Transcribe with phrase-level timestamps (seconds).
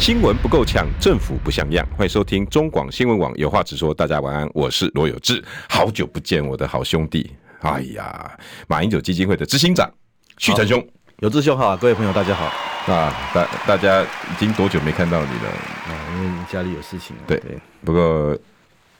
[0.00, 1.86] 新闻不够呛，政府不像样。
[1.94, 3.92] 欢迎收听中广新闻网有话直说。
[3.92, 5.44] 大家晚安，我是罗有志。
[5.68, 7.30] 好久不见，我的好兄弟。
[7.60, 8.32] 哎呀，
[8.66, 9.88] 马英九基金会的执行长
[10.38, 10.82] 旭成兄，
[11.18, 12.46] 有志兄好，各位朋友大家好。
[12.90, 15.48] 啊，大大家已经多久没看到你了？
[15.86, 17.14] 啊，因为家里有事情。
[17.26, 17.38] 对，
[17.84, 18.34] 不过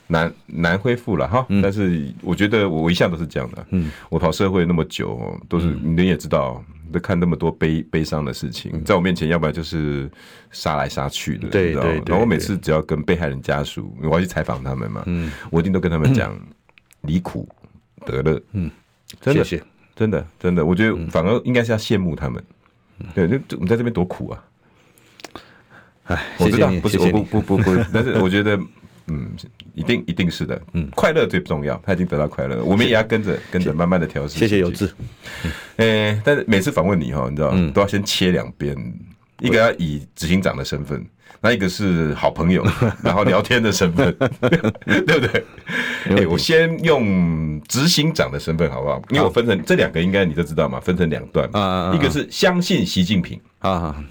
[0.09, 1.47] 难难恢复了哈。
[1.63, 3.67] 但是我觉得我一向都是这样的。
[3.71, 6.63] 嗯，我跑社会那么久，都是你也知道。
[6.91, 10.11] 都看那么多悲悲伤的事情，在我面前，要不然就是
[10.51, 11.95] 杀来杀去的，对对。
[12.07, 16.39] 然后我每次只要跟被害人家属，我要去采访他们嘛，嗯，我一定都跟他们讲
[17.03, 17.49] 离苦
[18.05, 18.71] 得乐，嗯，
[19.21, 19.45] 真的，
[19.95, 22.43] 真的，真的，我觉得反而应该是要羡慕他们，
[23.15, 24.45] 对，就我们在这边多苦啊，
[26.05, 28.59] 哎，我知道，不是，不不不不，但是我觉得。
[29.11, 29.29] 嗯，
[29.75, 30.63] 一定一定是的。
[30.73, 34.39] 嗯，快乐最重要，他已经得到快乐，我们也要跟着跟着慢慢的调试。
[34.39, 34.59] 谢谢。
[34.59, 34.89] 有志。
[35.77, 38.77] 诶，但是每次访问你哈，你知道，都要先切两边，
[39.41, 41.05] 一个要以执行长的身份，
[41.41, 42.65] 那一个是好朋友，
[43.03, 45.45] 然后聊天的身份， 对不对？
[46.11, 49.03] 哎，我先用执行长的身份好不好？
[49.11, 51.49] 因为我分成这两个，应该你都知道嘛，分成两段。
[51.53, 54.05] 啊，一个是相信习近平啊，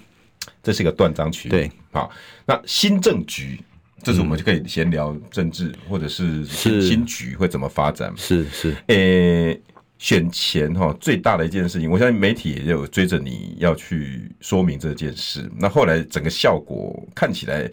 [0.62, 1.50] 这是一个断章取义。
[1.50, 2.10] 对，好，
[2.44, 3.58] 那新政局。
[4.02, 8.12] 这是我们就可以闲聊政治，或者是新局会怎么发展。
[8.16, 9.60] 是是，诶，
[9.98, 15.50] 选前哈最大的一件事情，我相信媒体也有追着你要去说明这件事。
[15.58, 17.70] 那后来整个效果看起来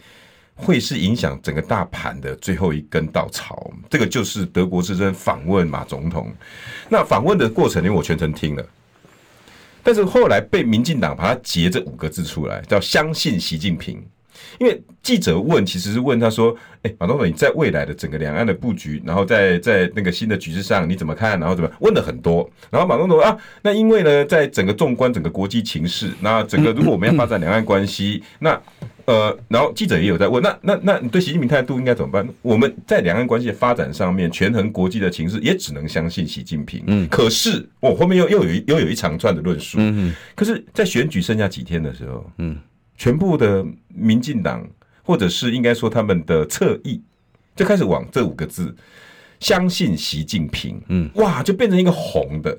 [0.54, 3.72] 会是影响整个大盘的最后一根稻草。
[3.90, 6.30] 这个就是德国之声访问马总统。
[6.90, 8.70] 那访问的过程，因为我全程听了，
[9.82, 14.06] 但是后来被民进党把它截这五个字出来，叫相信习近平。
[14.60, 21.40] 因为记者问，其实是问他说：“哎，马总统，你在未来的整个两岸的布局，然后在在那个新的局势上，你怎么看？
[21.40, 22.50] 然后怎么问了很多？
[22.70, 28.62] 然后马总统啊，那因为呢，在整个纵观整个国际情势，那整个如果我们要发展两岸关系，那
[29.06, 32.28] 呃，然后记者也有在问，那那那你对习近平态度应该怎么办？
[32.42, 36.84] 我们在两岸关系的发展上面，权衡国际的情势，也只能相信习近平。
[36.88, 39.78] 嗯，可是我后面又又有一又有一长串的论述。
[39.80, 42.58] 嗯，可是，在选举剩下几天的时候，嗯。”
[42.98, 44.68] 全部的民进党，
[45.04, 47.00] 或者是应该说他们的侧翼，
[47.56, 48.76] 就开始往这五个字
[49.40, 52.58] “相信习近平”，嗯，哇，就变成一个红的，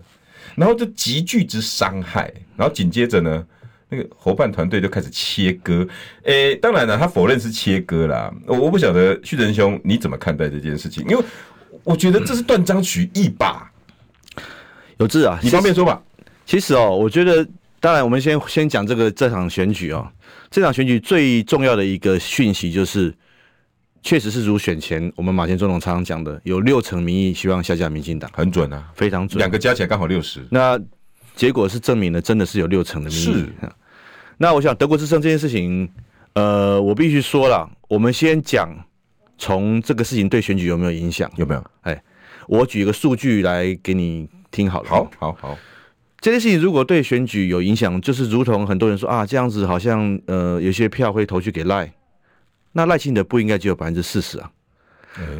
[0.54, 3.44] 然后就极具之伤害，然后紧接着呢，
[3.88, 5.86] 那个伙伴团队就开始切割。
[6.22, 8.32] 诶，当然了，他否认是切割啦。
[8.46, 11.04] 我我不晓得旭仁兄你怎么看待这件事情？
[11.08, 11.24] 因为
[11.82, 13.72] 我觉得这是断章取义吧。
[14.98, 16.00] 有志啊，你方便说吧。
[16.46, 17.44] 其实哦，我觉得。
[17.80, 20.06] 当然，我们先先讲这个这场选举哦。
[20.50, 23.14] 这场选举最重要的一个讯息就是，
[24.02, 30.44] 确实是如选前我们马前总统常常讲的，有六成民意希望下架民进党，很准啊，非常准，两个加起来刚好六十。
[30.50, 30.80] 那
[31.36, 33.22] 结果是证明了真的是有六成的民意。
[33.22, 33.48] 是。
[34.38, 35.88] 那我想德国之声这件事情，
[36.32, 38.68] 呃，我必须说了，我们先讲
[39.36, 41.30] 从这个事情对选举有没有影响？
[41.36, 41.64] 有没有？
[41.82, 42.02] 哎，
[42.48, 44.88] 我举一个数据来给你听好了。
[44.88, 45.58] 好，好，好。
[46.20, 51.92] 这件事情如果对选举有影响，就是如同很多人说啊，这样子好像呃有些票会投去给赖，
[52.72, 54.50] 那赖清德不应该只有百分之四十啊？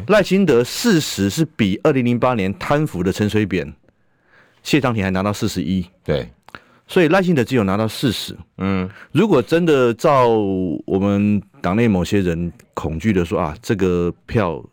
[0.07, 3.73] 赖、嗯、清德四十是比二零零八年贪腐的陈水扁、
[4.63, 6.29] 谢长廷还拿到四十一，对，
[6.87, 8.35] 所以赖清德只有拿到四十。
[8.57, 14.63] 嗯，如果真的照我们党内某些人恐惧的说啊，这个票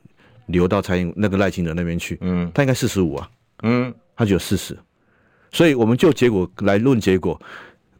[0.46, 3.28] 流到蔡英那个赖清德那边去，嗯，他应该四十五啊，
[3.64, 4.76] 嗯，他只有四十。
[5.56, 7.40] 所以我们就结果来论结果，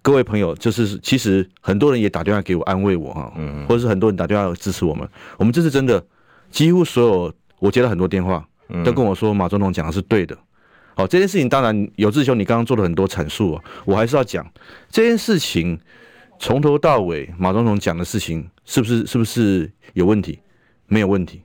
[0.03, 5.09] 各位朋友，就是其实很多人也打电话给我安慰我哈，嗯或者是很多人打电话支持我们。
[5.39, 6.05] 我们这次真的
[6.51, 8.47] 几乎所有我接了很多电话，
[8.85, 10.37] 都跟我说马总统讲的是对的。
[10.97, 14.47] 好，这件事情当然有志兄，你刚刚做了很多阐述啊，我还是要讲
[14.91, 15.81] 这件事情
[16.39, 20.39] 从头到尾马总统讲的事情是不是是不是有问题？
[20.89, 21.41] 没有问题。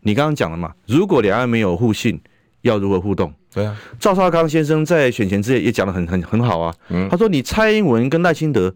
[0.00, 2.18] 你刚刚讲了嘛，如果两岸没有互信，
[2.62, 3.32] 要如何互动？
[3.54, 6.74] 对啊，赵少康先生在选前之夜也讲的很很很好啊。
[6.88, 8.74] 嗯，他说你蔡英文跟赖清德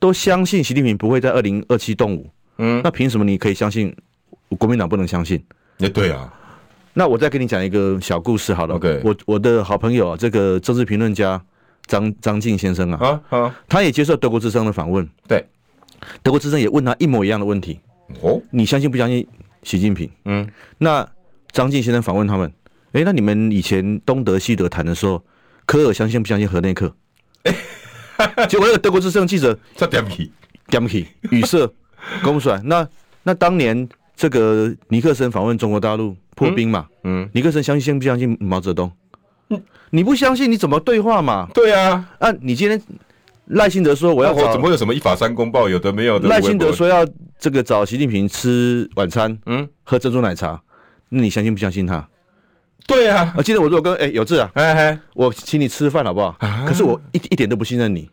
[0.00, 2.28] 都相信习近平不会在二零二七动武。
[2.58, 3.94] 嗯，那凭什么你可以相信
[4.58, 5.40] 国民党不能相信？
[5.78, 6.32] 也对啊。
[6.94, 8.74] 那我再给你讲一个小故事好了。
[8.74, 11.40] OK，我我的好朋友啊，这个政治评论家
[11.86, 15.06] 张张晋先生啊，啊，他也接受德国之声的访问。
[15.28, 15.44] 对，
[16.22, 17.78] 德国之声也问他一模一样的问题。
[18.22, 19.24] 哦，你相信不相信
[19.62, 20.10] 习近平？
[20.24, 20.48] 嗯，
[20.78, 21.06] 那
[21.52, 22.50] 张晋先生访问他们。
[22.96, 25.22] 哎，那你们以前东德西德谈的时候，
[25.66, 26.90] 科尔相信不相信河内克？
[27.42, 30.32] 哎，结果那个德国之声记者在点起
[30.68, 31.70] 点起语塞，
[32.22, 32.58] 公不出来。
[32.64, 32.88] 那
[33.22, 38.90] 那当年这个尼克森访问中国大陆破冰嘛，嗯，嗯尼克森相信不相信毛泽东？
[39.50, 41.46] 嗯，你不相信你怎么对话嘛？
[41.52, 42.80] 对啊，啊，你今天
[43.48, 45.68] 赖清德说我要我怎么会有什么一法三公报？
[45.68, 46.30] 有的没有的。
[46.30, 47.06] 赖清德说要
[47.38, 50.58] 这个找习近平吃晚餐，嗯，喝珍珠奶茶，
[51.10, 52.08] 那你相信不相信他？
[52.86, 56.36] 对啊，我记得我如果跟哎有志啊，哎哎，我请你吃饭好不好？
[56.38, 58.08] 啊、可是我一一点都不信任你，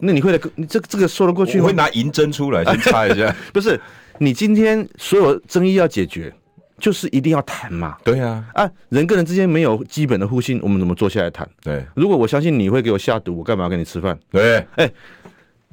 [0.00, 0.38] 那你会来？
[0.56, 1.64] 你这这个说得过去吗？
[1.64, 3.34] 我会拿银针出来先擦一下。
[3.52, 3.80] 不是，
[4.18, 6.32] 你今天所有争议要解决，
[6.78, 7.96] 就是一定要谈嘛。
[8.04, 11.48] 对啊，啊，人跟人之间没有基本的互信，我们怎么坐下来谈？
[11.62, 14.18] 对，如果我相信你会给我下毒，我干嘛要跟你吃饭？
[14.30, 14.90] 对，哎，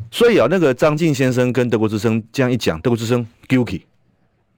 [0.10, 3.82] 所以啊，那个张晋先生跟德国之声这样一讲，德国之声 guilty。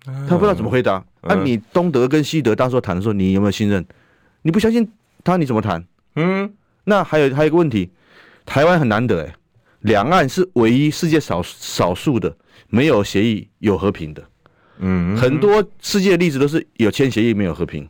[0.05, 0.97] 他不知道怎么回答。
[0.97, 3.85] 嗯、啊，你东德跟西德当时谈的时候，你有没有信任？
[4.41, 4.87] 你不相信
[5.23, 5.83] 他，你怎么谈？
[6.15, 6.53] 嗯，
[6.83, 7.89] 那还有还有一个问题，
[8.45, 9.35] 台湾很难得哎，
[9.79, 12.35] 两岸是唯一世界少少数的
[12.67, 14.23] 没有协议有和平的。
[14.79, 17.87] 嗯，很多世界的例子都是有签协议没有和平。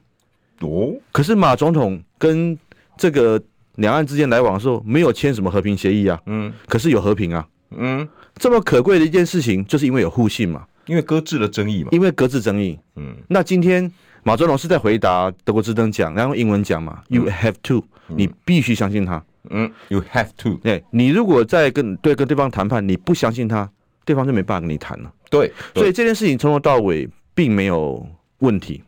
[0.60, 2.58] 哦，可是马总统跟
[2.98, 3.42] 这个
[3.76, 6.22] 两岸之间来往的时候，没有签什么和平协议啊。
[6.28, 7.48] 嗯，可是有和平啊。
[7.72, 10.68] 嗯，这么可贵的一件事情，就是因为有互信嘛。
[10.86, 12.78] 因为搁置了争议嘛，因为搁置争议。
[12.96, 13.90] 嗯，那今天
[14.24, 17.02] 马总统是在回答德国之声讲，然后英文讲嘛。
[17.10, 19.24] 嗯、You have to，你必须相信他。
[19.50, 20.56] 嗯，You have to。
[20.64, 23.70] 对，你如果在跟对跟对方谈判，你不相信他，
[24.04, 25.12] 对方就没办法跟你谈了。
[25.30, 28.06] 对，所以这件事情从头到尾并没有
[28.40, 28.84] 问题。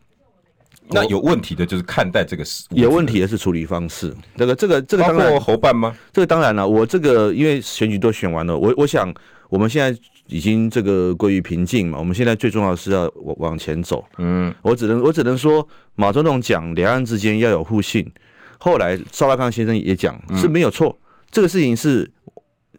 [0.90, 4.14] 那有问题的就是看待这个事，有问题的是处理方式。
[4.36, 5.96] 这个这个这个当然包括侯办吗？
[6.12, 9.14] 这个当然了，我这个因为选举都选完了，我我想
[9.48, 9.98] 我们现在。
[10.28, 14.04] 已经这个归于平静嘛，我们现在最重要的是要往往前走。
[14.18, 18.12] 嗯，我只能我只能说，马总统讲两岸之间要有互信，
[18.58, 21.00] 后来邵大康先生也讲是没有错，嗯、
[21.30, 22.10] 这个事情是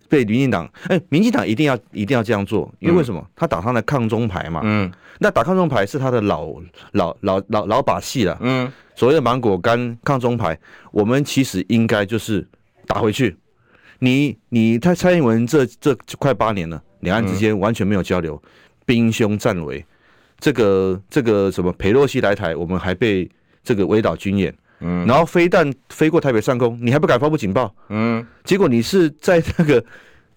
[0.08, 3.24] 被民进党，哎，民进党一定要一定要这样做，因为为什么？
[3.36, 4.60] 他打上了抗中牌嘛。
[4.64, 4.90] 嗯，
[5.20, 6.52] 那打抗中牌是他的老
[6.92, 8.36] 老老老老把戏了。
[8.40, 10.58] 嗯，所谓的芒果干抗中牌，
[10.90, 12.46] 我们其实应该就是
[12.86, 13.36] 打回去。
[14.00, 16.82] 你你他蔡英文这这快八年了。
[17.00, 18.40] 两岸之间完全没有交流，
[18.84, 19.84] 兵凶战危，
[20.38, 23.28] 这个这个什么裴洛西来台，我们还被
[23.62, 29.84] 这个围岛军演，嗯，然后飞弹飞过台北上空，你还不敢发布警报，嗯，结果你是在那个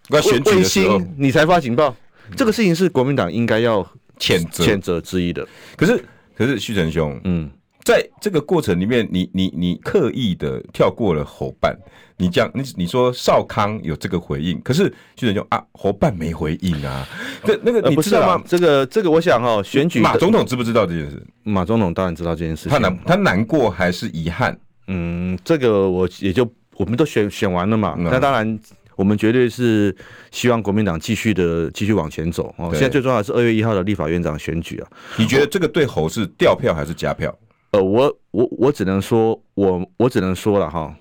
[0.10, 1.96] 卫星你才发警报，
[2.36, 3.82] 这个事情是国民党应该要
[4.18, 4.64] 谴责。
[4.64, 5.48] 谴责之一的。
[5.76, 6.04] 可是
[6.38, 7.50] 可是旭成兄，嗯。
[7.90, 11.76] 在这个过程里面，你你你刻意的跳过了侯办，
[12.18, 14.84] 你讲你你说少康有这个回应，可是
[15.16, 17.04] 旭晨就啊侯办没回应啊，
[17.44, 18.34] 这那个你知道吗？
[18.36, 21.20] 呃、这个这个我想哈、哦，选举马总统知不知道这件事？
[21.42, 24.56] 马总统当然知道这件事情，他难他难过还是遗憾？
[24.86, 26.48] 嗯，这个我也就
[26.78, 28.60] 我们都选选完了嘛，那、嗯、当然
[28.98, 29.96] 我们绝对是
[30.30, 32.70] 希望国民党继续的继续往前走哦。
[32.74, 34.88] 现在最重要的是二月一号的立法院长选举啊，
[35.18, 37.36] 你觉得这个对侯是掉票还是加票？
[37.72, 40.96] 呃，我我我只能说，我我只能说了哈，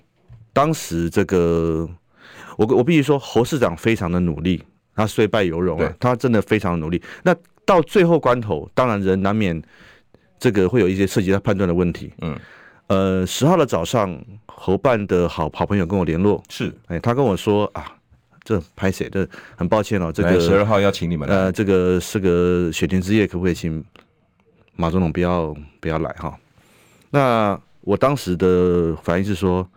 [0.53, 1.89] 当时这个，
[2.57, 4.63] 我我必须说，侯市长非常的努力，
[4.95, 7.01] 他虽败犹荣啊，他真的非常努力。
[7.23, 7.35] 那
[7.65, 9.59] 到最后关头，当然人难免
[10.39, 12.13] 这个会有一些涉及他判断的问题。
[12.21, 12.37] 嗯，
[12.87, 17.85] 呃，十号的早上，侯办的好好朋友跟我联络，是，哎，他跟我说啊，
[18.43, 23.83] 这拍谁，这很抱歉哦，这个十二号要请你们，呃，这个是个雪天之夜，可不可以请
[24.75, 26.37] 马总统不要不要来哈？
[27.11, 29.67] 那我当时的反应是说，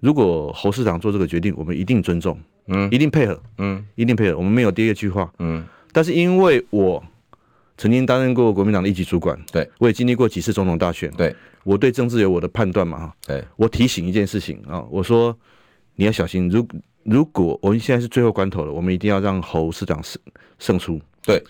[0.00, 4.36] 如果侯市长做这个决定，我们一定尊重，嗯，一定配合，嗯，一定配合。
[4.36, 5.64] 我们没有第二句话，嗯。
[5.92, 7.02] 但是因为我
[7.78, 13.42] 曾经担任过国民党的一级主管，对，我也经历过几次总统大选，对，我对政治有我的判断嘛，哈，对。
[13.56, 15.34] 我提醒一件事情啊，我说
[15.94, 16.66] 你要小心，如
[17.04, 20.20] 如果我们现在是最后关头了，我们一定要让侯市长胜
[20.58, 21.42] 胜出，对。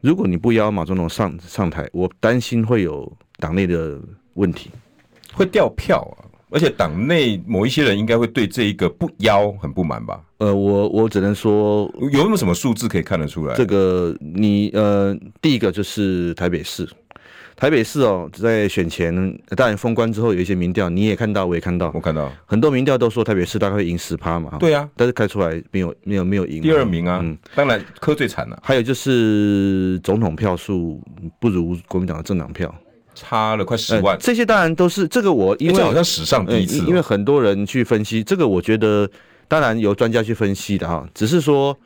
[0.00, 3.98] 如果你不邀马总统上上台，我担心会有党内的。
[4.38, 4.70] 问题
[5.34, 10.20] 会掉票啊，而且党内某一些人应该会对这一个不邀很不满吧？
[10.38, 13.54] 呃，我我只能说，有没有什么数字可以看得出来？
[13.56, 16.88] 这个你呃，第一个就是台北市，
[17.56, 19.12] 台北市哦，在选前
[19.56, 24.56] 当然封关之后有一些民调，你也看到，我也看到，我看到很多民调都说台北市大概会赢十趴嘛。
[24.60, 27.20] 对啊，但是开出来没有没有没有赢第二名啊。
[27.22, 28.58] 嗯，当然科最惨了。
[28.62, 31.02] 还有就是总统票数
[31.40, 32.72] 不如国民党的政党票。
[33.18, 39.10] 差了快十万，这些当然都是这个我因为好像史上第一次，因为很多人去分析这个，我觉得
[39.48, 41.76] 当然由专家去分析的哈，只是说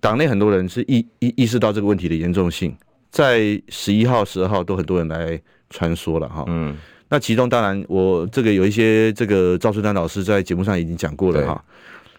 [0.00, 2.72] 党内很多人是意意意识到这个问题的严重性，
[3.10, 6.76] 在十一号、十二号都很多人来穿梭了哈，嗯，
[7.08, 11.64] 那其中当然我这个有一些这个赵春丹老师在节目上已经讲过了哈，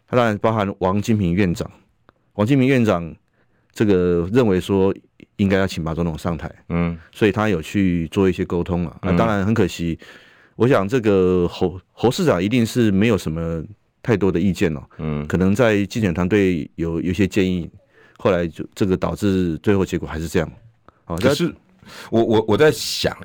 [0.10, 1.72] 他当然包含王金平院长，
[2.34, 3.16] 王金平院长
[3.74, 4.94] 这个认为说
[5.42, 8.98] 应该要请马总统上台，嗯，所以他有去做一些沟通啊。
[9.02, 9.98] 那当然很可惜，
[10.56, 13.64] 我想这个侯侯市长一定是没有什么
[14.04, 17.70] 太多的意见了，嗯，可能在竞选团队有有些建议，
[18.18, 20.52] 后来就这个导致最后结果还是这样。
[21.06, 21.54] 好，可是
[22.12, 23.18] 我我我在想，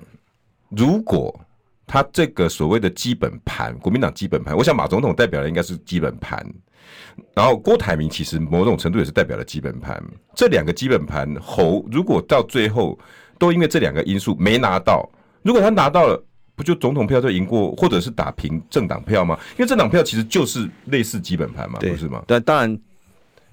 [0.70, 1.38] 如果。
[1.86, 6.44] 他这个所谓的基本盘，国民党基本盘，我想马总统代表的应该是基本盘，
[7.32, 10.02] 然后郭台铭其实某种程度也是代表了基本盘。
[10.34, 12.98] 这两个基本盘，侯如果到最后
[13.38, 15.08] 都因为这两个因素没拿到，
[15.42, 16.20] 如果他拿到了，
[16.56, 19.38] 不就总统票就赢过，或者是打平政党票吗？
[19.52, 22.24] 因为政党票其实就是类似基本盘嘛，不是吗？
[22.26, 22.78] 但当然，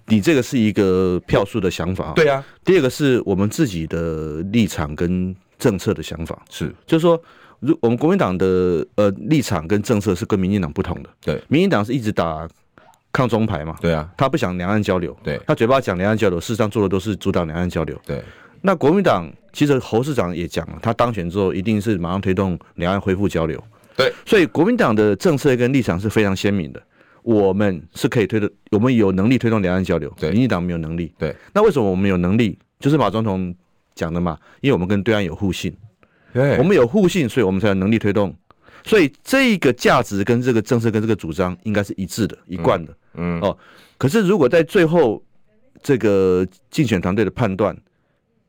[0.07, 2.43] 你这个是一个票数的想法，对啊。
[2.65, 7.21] 第二个是我们自己的立场跟政策的想法，是，就是说。
[7.65, 12.48] 如我们国民党的呃立场跟政策是跟民进党不同的，对，民进党是一直打
[13.12, 18.22] 抗中牌嘛，对啊，他不想两岸交流，对，他嘴巴讲两岸交流，事实上做的都是阻挡两岸交流，对。
[18.62, 23.62] 那国民党其实侯市长也讲了，他当选之后一定是马上推动两岸恢复交流，
[23.96, 24.12] 对。
[24.25, 26.82] 所以国民党的政策跟立场是非常鲜明的，
[27.22, 31.36] 我们是可以推的，我们有能力推动两岸交流，对，民进党没有能力，对。
[31.53, 32.58] 那为什么我们有能力？
[32.79, 33.55] 就是马总统
[33.96, 35.74] 讲的嘛，因为我们跟对岸有互信。
[36.33, 38.35] 对，我们有互信，所以我们才有能力推动。
[38.83, 42.91] 所以这个价值跟这个政策跟这个主张应该是一致的、一贯的。
[43.13, 43.57] 嗯，嗯哦，
[43.97, 45.23] 可是如果在最后
[45.81, 47.77] 这个竞选团队的判断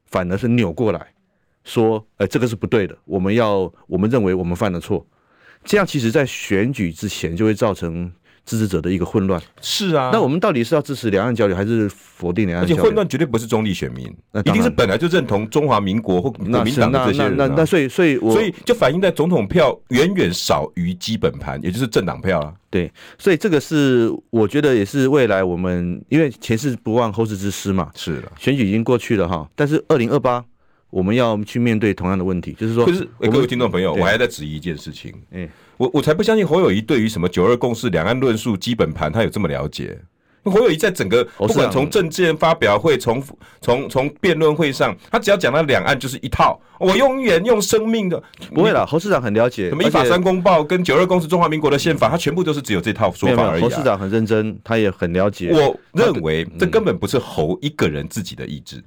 [0.06, 1.06] 反而是扭过来
[1.62, 5.06] 说，呃，这个是不对的，我们要我们认为我们犯了错，
[5.62, 8.10] 这样其实在选举之前就会造成。
[8.44, 12.76] 支持者的一个混乱是啊，那我们到底是要支持两岸交流，还是否定两岸交流？
[12.76, 17.48] 而且混乱绝对不是中立选民，那一定是本来就认同中华民国或国民党的这些人、啊那那。
[17.48, 22.52] 那那所以所以我所以就反映在总统票远远少于基本盘，也就是政党票啊。
[22.68, 30.44] 对，所以这个是我觉得也是未来我们因为前事不忘后事之师嘛，是的，选举已经过去了哈，但是二零二八
[30.90, 35.48] 我们要去面对同样的问题，就是说，可是各位听众朋友，我还在质疑一件事情，嗯。
[35.76, 39.99] 我我才不相信侯友谊对于什么九二共识、两岸论述、基本盘，他有这么了解。
[40.45, 43.23] 侯友谊在整个不管从政见发表会，从
[43.62, 46.61] 从从辩论会上，他只要讲到两岸就是一套。
[46.78, 49.71] 我永远用生命的，不会啦，侯市长很了解。
[49.71, 53.62] 什么依法三公报跟九二共识、中华民国的宪法，他全部都是只有这套说法而已。
[53.62, 55.50] 侯市长很认真，他也很了解。
[55.50, 58.85] 我认为这根本不是侯一个人自己的意志。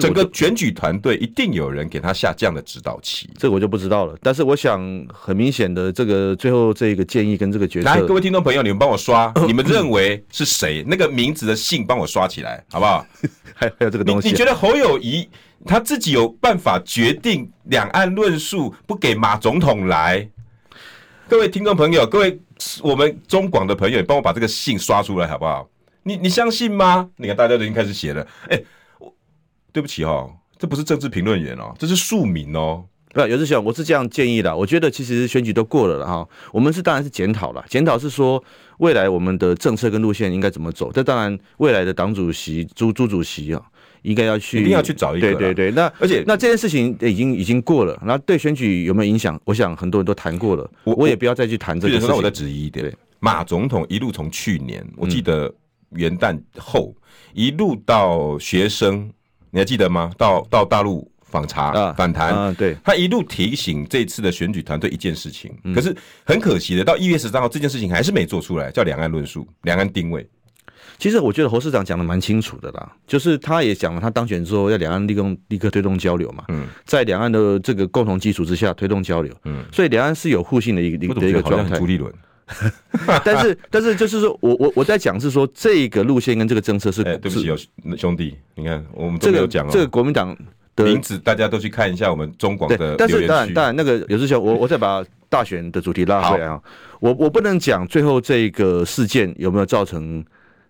[0.00, 4.16] 整个选举团队一定有人给他下这样的指导棋，这个我就不知道了。
[4.22, 4.80] 但是我想
[5.12, 10.84] 很明显的，这个最后这个建议跟这个决策，来，各位听众朋友，你们帮我刷， 你们认为是谁？
[10.86, 13.06] 那个名字的姓帮我刷起来，好不好？
[13.54, 15.28] 还还有这个东西，你觉得侯友谊
[15.64, 20.28] 他自己有办法决定两岸论述不给马总统来？
[21.28, 22.38] 各位听众朋友，各位
[22.82, 25.68] 我们中广的朋友，你帮我把这个信刷出来，好不好？
[26.02, 27.08] 你你相信吗？
[27.16, 28.60] 你看大家都已经开始写了，哎。
[29.74, 32.84] 对不起哈、哦，这不是政治评论员哦，这是庶民哦。
[33.12, 34.56] 不，尤志雄，我是这样建议的。
[34.56, 37.64] 我觉得其实选举都过了了哈，我们是当然是检讨了。
[37.68, 38.42] 检讨是说
[38.78, 40.92] 未来我们的政策跟路线应该怎么走。
[40.92, 43.60] 这当然未来的党主席朱朱主席啊，
[44.02, 45.26] 应该要去一定要去找一个。
[45.26, 49.40] 对对对，那而且那这件事情已经已经过了，那对选举有没有影响？
[49.44, 52.08] 我想很多人都谈过了，我我也不要再去谈这个事情。
[52.08, 55.52] 那我再质疑一点，马总统一路从去年我记得
[55.90, 57.02] 元旦后、嗯、
[57.34, 59.10] 一路到学生。
[59.54, 60.10] 你还记得吗？
[60.18, 70.28] 到到大陆访查、啊、访谈、啊，对，他一路提醒这次的选举团队一件事情，嗯、可是很可惜的，到一月十三号这件事情还是没做出来，叫两岸论述、两岸定位。
[70.98, 81.78] 其实我觉得侯市长讲的蛮清楚的啦，就是他也讲了，他当选之后要两岸立功立刻推动交流嘛，嗯，在两岸的这个共同基础之下推动交流，嗯，所以两岸是有互信的一个一个一个状态。
[81.78, 82.12] 朱立伦。
[83.24, 87.56] 但是，但是，就是说我我我在讲是说这个路线跟这个政策是，欸、对不起，有
[87.96, 90.36] 兄弟，你看我们这个有讲哦，这个国民党
[90.76, 92.96] 的名字大家都去看一下我们中广的。
[92.96, 96.60] 但是当然当然那个有志雄，我我再把大选的主题拉回来啊，
[97.00, 100.22] 我我不能讲最后这个事件有没有造成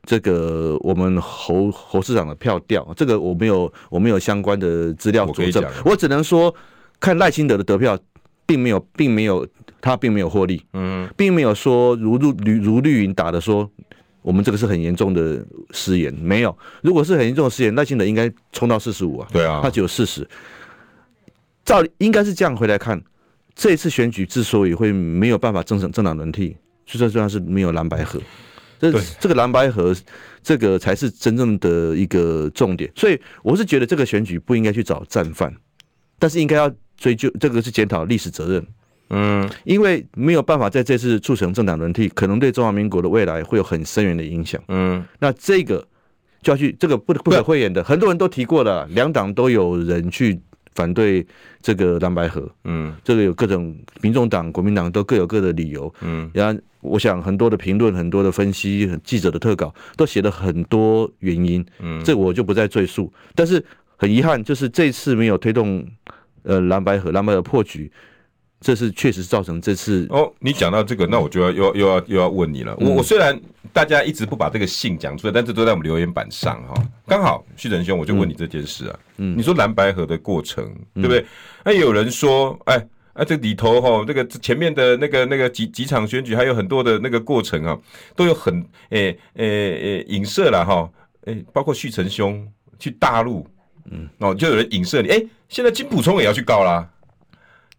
[0.04, 6.54] 这个我们侯侯市长的票掉，这个我没有我没有相关的资料佐证，我只能说
[7.00, 7.98] 看赖清德的得票。
[8.46, 9.48] 并没有，并没有，
[9.84, 13.70] 他并没有获利，嗯，并没有说如如如如绿云打的说，
[14.22, 16.56] 我们这个是很严重的失言，没有。
[16.80, 20.26] 如果是很严重的失言，赖清德应该冲到四十五啊，对啊，他只有四十。
[21.66, 22.98] 照应该是这样回来看，
[23.54, 28.18] 这一次选举之所以会没有办法正政党轮替，就算算是没有蓝白河，
[28.78, 29.94] 这这个蓝白河，
[30.42, 32.90] 这个才是真正的一个重点。
[32.96, 35.54] 所以我是觉得这个选举不应该去找战犯，
[36.18, 36.72] 但是应该要。
[36.96, 38.64] 追究这个是检讨历史责任，
[39.14, 44.60] 嗯，因为没有办法在这次促成政党轮替，可能对中华民国的未来会有很深远的影响。
[44.66, 45.86] 嗯，那这个
[46.42, 50.40] 就要去这个不不可讳言的，很多人都提过了，两党都有人去
[50.74, 51.24] 反对
[51.62, 52.50] 这个蓝白河。
[52.64, 55.94] 嗯，这个有各种民众党、国民党都各有各的理由。
[56.00, 61.64] 嗯，然后我想很多的评论、很多的分析、记者的特稿都写了很多原因。
[61.78, 63.12] 嗯，这我就不再赘述。
[63.34, 63.64] 但是
[63.96, 65.86] 很遗憾，就是这次没有推动
[66.42, 67.90] 呃蓝白河，蓝白河破局。
[68.64, 70.32] 这是确实造成这次哦。
[70.38, 72.74] 你讲到这个，那我就要又又要又要问你了。
[72.80, 73.38] 我我虽然
[73.74, 76.74] 大家一直不把这个信讲出来，但这都在我们留言板上哈。
[77.06, 78.98] 刚好旭成兄，我就问你这件事啊。
[79.18, 81.26] 嗯，你说蓝白河的过程，对不对？
[81.62, 87.78] 那有人说，哎哎，这里头哈，这个前面的那个那个几几场选举，还有很多的那个过程啊，
[88.16, 90.90] 都有很诶诶诶影射了哈。
[91.26, 92.46] 诶，包括旭成兄
[92.78, 93.46] 去大陆，
[93.90, 95.08] 嗯，哦，就有人影射你。
[95.08, 96.88] 哎，现在金溥聪也要去告啦。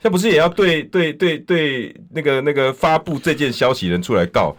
[0.01, 4.55] 那不是也要对对对对那个那个发布这件消息人出来告？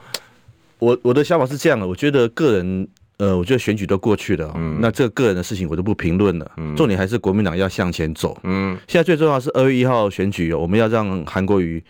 [0.79, 2.89] 我我的想法是这样的，我觉得个人
[3.19, 11.83] 呃，我觉得选举都过去了，嗯，那这个个人的事情我就不评论了，嗯，重点还是国民党要向前走，嗯，现在最重要是二月一号选举，我们要让韩国瑜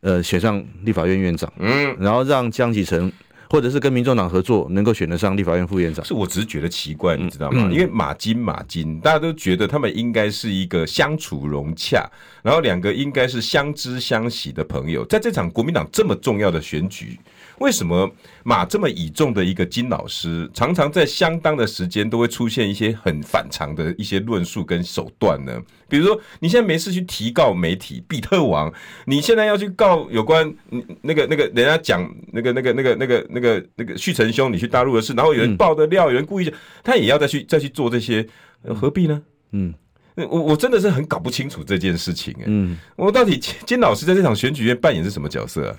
[0.00, 3.12] 呃选上立法院院长，嗯，然后让江启臣。
[3.50, 7.68] 或者是跟民众党合作，能够选得上立法院副院长，是我只是觉得奇怪，你知道吗？
[7.72, 12.08] 因为马金马金，大家都觉得他们应该是一个相处融洽，
[12.42, 17.18] 然后两个应该是相知相喜的朋友，在这场国民党这么重要的选举。
[17.60, 18.10] 为什么
[18.44, 25.60] 马这么倚重的一个金老师，常常在相当的时间都会出现一些很反常的一些论述跟手段呢？
[25.88, 28.72] 比如说，你现在没事去提告媒体比特王，
[29.06, 30.54] 你现在要去告有关
[31.02, 36.52] 那个那个人家讲那个那个那个那个那个那个旭成兄你去大陆的事，然后有人爆的料，有人故意，
[36.84, 38.26] 他也要再去再去做这些，
[38.74, 39.22] 何必呢？
[39.52, 39.74] 嗯，
[40.14, 45.74] 我我真的是很搞不清楚这件事情哎，嗯，我到底金老师在这场选举院扮演是什么角色？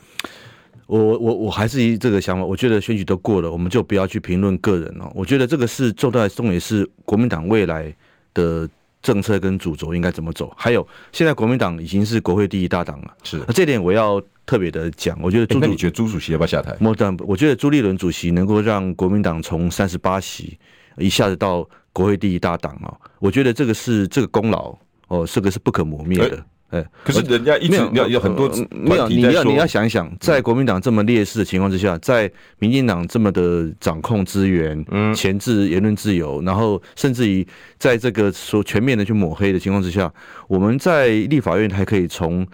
[0.89, 5.12] 我我我还是以这个想法，我觉得选举都过了，我们就不要去评论个人哦。
[5.13, 7.95] 我觉得这个是重大重点是国民党未来
[8.34, 8.67] 的
[8.99, 10.52] 政策跟主轴应该怎么走。
[10.58, 15.15] 还有，现在国民党已经是国会第一大党了，是那这点我要特别的讲。
[15.21, 16.75] 我觉得朱，那你觉得朱主席要不要下台？
[16.80, 20.58] 莫但我觉得朱立伦主席能够让国民党从三十八席
[20.97, 24.75] 一下子到国会第一大党啊，我觉得这个是这个功劳
[25.10, 26.43] 哦，这个是不可磨灭的。
[26.70, 37.46] 哎，可是人家一直要有很多没有，你要你要想一想，在国民党这么劣势的情况之下，在民进党这么的掌控资源、嗯，钳制言论自由，然后甚至于
[37.80, 40.14] 在这个说全面的去抹黑的情况之下，
[40.48, 42.46] 我们在立法院还可以从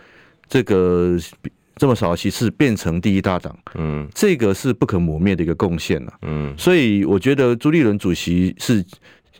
[0.48, 1.18] 这个
[1.76, 8.82] 这么少的席次变成第一大党，嗯，这个是不可磨灭的一个贡献了，嗯，所以我觉得朱立伦主席是。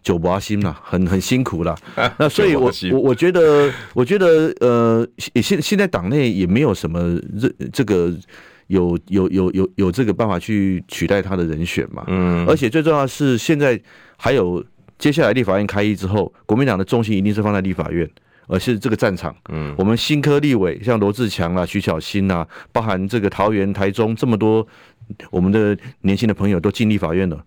[0.06, 1.76] 久拔心了，很很辛苦了。
[2.20, 5.06] 那所以我，我我我觉得，我觉得，呃，
[5.42, 8.14] 现现在党内也没有什么这这个
[8.68, 12.04] 有有有有有这个办法去取代他的人选嘛。
[12.06, 12.46] 嗯。
[12.48, 13.82] 而且最重要的是，现在
[14.16, 14.64] 还有
[15.00, 18.08] 接下来立法院开议之后，国民党的重心一定是放在立法院，
[18.46, 19.36] 而是这个战场。
[19.50, 19.74] 嗯。
[19.76, 24.68] 我们新科立委像罗志强啊、徐巧芯啊，包含这个桃园、台中这么多
[25.32, 27.44] 我们的年轻的朋友都进立法院了。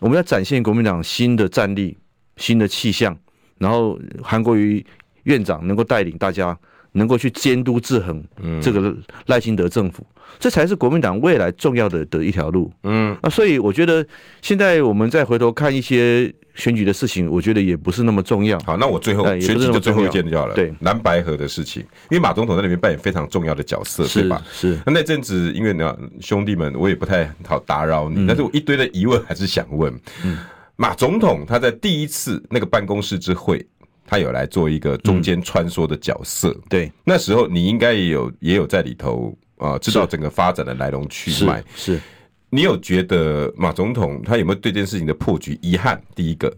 [0.00, 1.96] 我们要展现国民党新的战力、
[2.36, 3.18] 新的气象，
[3.58, 4.84] 然后韩国瑜
[5.24, 6.58] 院长能够带领大家，
[6.92, 8.22] 能够去监督制衡
[8.60, 8.94] 这个
[9.26, 10.06] 赖清德政府，
[10.38, 12.72] 这才是国民党未来重要的的一条路。
[12.82, 14.06] 嗯，那所以我觉得
[14.42, 16.32] 现在我们再回头看一些。
[16.58, 18.58] 选举的事情，我觉得也不是那么重要。
[18.66, 20.56] 好，那我最后选举的最后一件就好了。
[20.56, 24.42] 对，蓝白河的事情，因为马总统在里面扮演非常重要的角色，对吧？
[24.50, 24.76] 是。
[24.84, 29.96] 那那阵子，因为呢，兄弟们，我也不太好打扰你，但是我一堆的疑问还是想问。
[30.24, 30.36] 嗯。
[30.74, 33.64] 马总统他在第一次那个办公室之会，
[34.10, 36.56] 他有来做一个中间穿梭的角色。
[36.66, 36.90] 对。
[37.04, 41.62] 那时候你应该也有也有在里头啊，知道整个发展的来龙去脉。
[41.76, 42.00] 是。
[42.48, 46.02] 你有觉得马总统他有没有对这件事情的破局遗憾？
[46.14, 46.50] 第一个，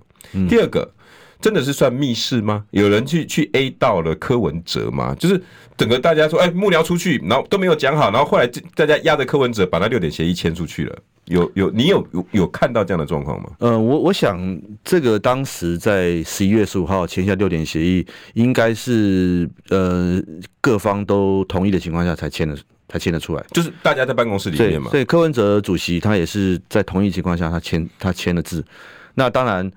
[0.48, 0.88] 第二个，
[1.40, 2.64] 真的是算密室吗？
[2.70, 5.14] 有人去去 A 到了柯文哲吗？
[5.18, 5.42] 就是
[5.76, 10.98] 整个大家说，哎，幕僚出去，然后都没有讲好，然后后来大家压着柯文哲把那六点协议签出去了。
[11.26, 13.50] 有有，你有有有看到这样的状况吗？
[13.58, 20.20] 呃，我我想这个当时在十一月十五号签下六点协议，应该是呃
[20.60, 22.56] 各方都同意的情况下才签的。
[22.92, 24.90] 才签得出来，就是大家在办公室里面嘛。
[24.90, 28.64] 对，柯文哲主席他也是在同意情况下他，他签他签了字。
[29.14, 29.70] 那当然，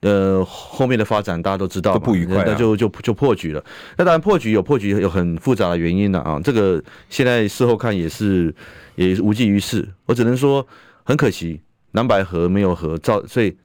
[0.00, 3.64] 呃，后面的发展大家都知道，不愉快，那就就就破局了。
[3.96, 6.40] 那当然破局有破局有很复杂的原因的啊。
[6.44, 8.54] 这个现在事后看也是
[8.94, 9.88] 也无济于事。
[10.06, 10.64] 我只能说
[11.02, 11.60] 很可惜，
[11.92, 13.56] 蓝白合没有合，照所以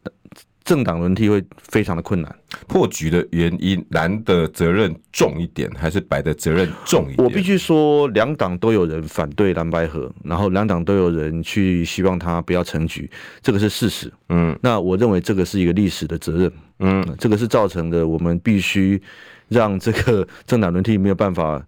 [0.63, 2.35] 政党轮替会非常的困难。
[2.67, 7.23] 破局的原因，蓝的责任重一点，还是白的责任重一点？
[7.23, 13.09] 我必须说，两党都有人反对蓝白合，然后两党都有人去希望他不要成局，
[13.41, 14.11] 这个是事实。
[14.29, 16.51] 嗯，那我认为这个是一个历史的责任。
[16.79, 19.01] 嗯，这个是造成的，我们必须
[19.49, 21.65] 让这个政党轮替没有办法。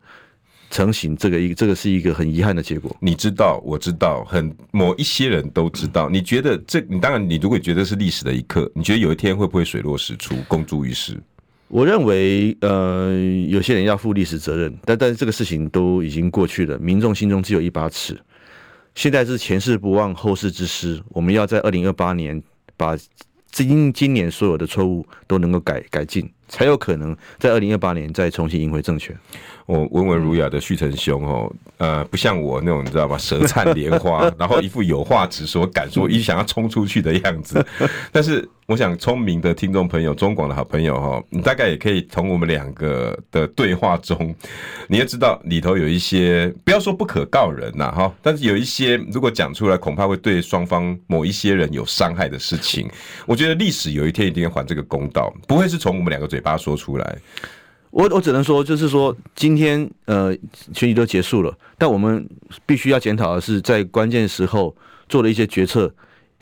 [0.76, 2.94] 成型，这个一这个是一个很遗憾的结果。
[3.00, 6.10] 你知道，我知道，很某一些人都知道。
[6.10, 6.82] 你觉得这？
[6.90, 11.18] 你当然，你如果觉得是历史的一刻，你觉得有一天会不会水落石出，公诸于世？
[11.70, 16.78] 我认为，呃，有些人要负历史责任，但但是这个事情都已经过去了。
[16.78, 18.20] 民众心中只有一把尺，
[18.96, 21.02] 现在是前事不忘，后事之师。
[21.08, 22.44] 我们要在二零二八年
[22.76, 22.98] 把
[23.50, 29.16] 今今年所有的错误都能够改改进，才有可能在二零二八年再重新赢回政权。
[29.66, 33.18] 我温文儒雅的旭成兄哦，呃，不像我那种你知道吗？
[33.18, 37.66] 舌灿莲花， 然后一副有话直说、敢说，一想要冲出去的样子。
[38.12, 44.36] 但是，我想聪明的听众朋友、中广的好朋友哈，你大概也可以从我们两个的对话中，
[44.88, 52.88] 你也知道里头有一些，不要说不可告人呐哈，但是有一些如果讲出来，恐怕会对双方某一些人有伤害的事情。
[53.26, 57.18] 我觉得历史有一天一定要还这个公道，不会是从我们两个嘴巴说出来。
[57.92, 60.34] 我我只能说，就是说，今天呃，
[60.74, 62.28] 选举都结束了，但我们
[62.66, 64.76] 必须要检讨的是，在关键时候
[65.08, 65.90] 做的一些决策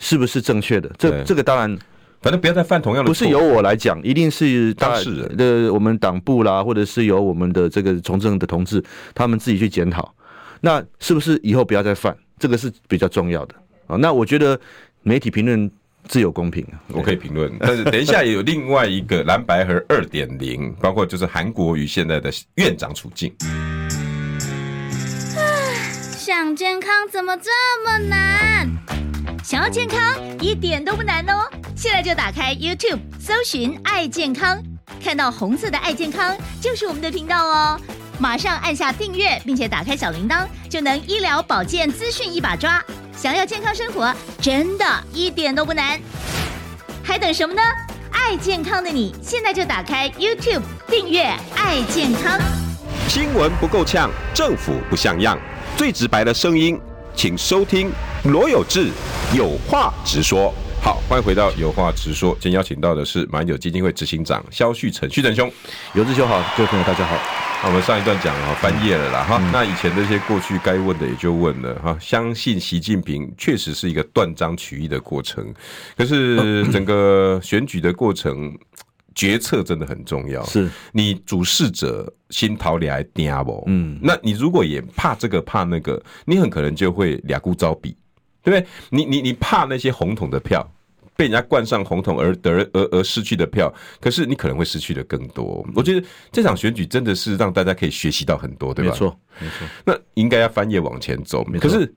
[0.00, 0.90] 是不是正确的？
[0.98, 1.78] 这这个当然，
[2.20, 3.14] 反正不要再犯同样的错。
[3.14, 8.82] 不是由我来讲，一定是当事人的我们党部啦，或者是由我们的这个从政的同志，
[9.14, 10.12] 他们自己去检讨。
[10.60, 12.16] 那是不是以后不要再犯？
[12.36, 13.54] 这个是比较重要的
[13.86, 13.94] 啊。
[13.94, 14.58] 那我觉得
[15.02, 15.70] 媒体评论。
[16.08, 23.34] 自由公平，我可以评论，但是等一下也有另外一个蓝白和二点零， 包括就是韩国瑜现在的院长处境。
[26.16, 27.50] 想健康怎么这
[27.84, 28.70] 么难？
[29.42, 29.98] 想要健康
[30.40, 34.58] 一点都不难哦，现在就打开 YouTube 搜寻“爱健康”，
[35.04, 37.80] 看到红色的“爱健康”就是我们的频道哦，
[38.18, 42.82] 马上按下订阅，并且打开小铃铛，就能医疗保健资讯一把抓。
[43.16, 45.98] 想要健康生活，真的一点都不难，
[47.02, 47.62] 还等什么呢？
[48.10, 51.22] 爱健康的你，现在就打开 YouTube 订阅
[51.56, 52.38] “爱健康”。
[53.08, 55.38] 新闻不够呛，政府不像样，
[55.76, 56.78] 最直白的声音，
[57.14, 57.90] 请收听
[58.24, 58.90] 罗有志
[59.34, 60.52] 有话直说。
[60.84, 62.36] 好，欢迎回到有话直说。
[62.38, 65.50] 今天邀请到的是马英九基金会执行长肖旭成，旭成兄，
[65.94, 67.16] 有志兄好，各位朋友大家好。
[67.66, 71.96] 我们上一段讲了翻页了啦哈，那以前那些过去该问的也就问了哈。
[71.98, 75.54] 相信习近平确实是一个断章取义的过程，
[75.96, 78.54] 可是 整个选举的过程，
[79.14, 80.44] 决策真的很重要。
[80.44, 83.64] 是你主事者心头里还嗲不？
[83.68, 87.96] 嗯，那你如果也怕这个怕那个，你很可能就会俩顾招比，
[88.44, 88.66] 对不对？
[88.90, 90.70] 你你你怕那些红桶的票。
[91.16, 95.64] 被人家灌上红桶而得而而失去的票，可是你可能会失去的更多。
[95.72, 98.90] 我觉得这场选举真的是让大家可以学习到很多，对吧？
[98.90, 99.68] 没错，没错。
[99.86, 101.44] 那应该要翻页往前走。
[101.60, 101.94] 可是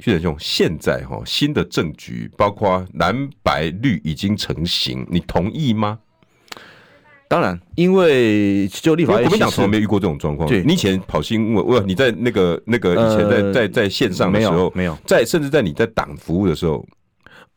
[0.00, 6.00] 旭仁兄，现在哈新的政局，包括蓝白绿已经成型，你同意吗？
[7.32, 10.46] 当然，因为就立法院，国民党从来没遇过这种状况。
[10.46, 16.86] 对，你以前跑新闻，我你在那个那个以前在在在线上的时候，没有在，甚至在你在党服务的时候。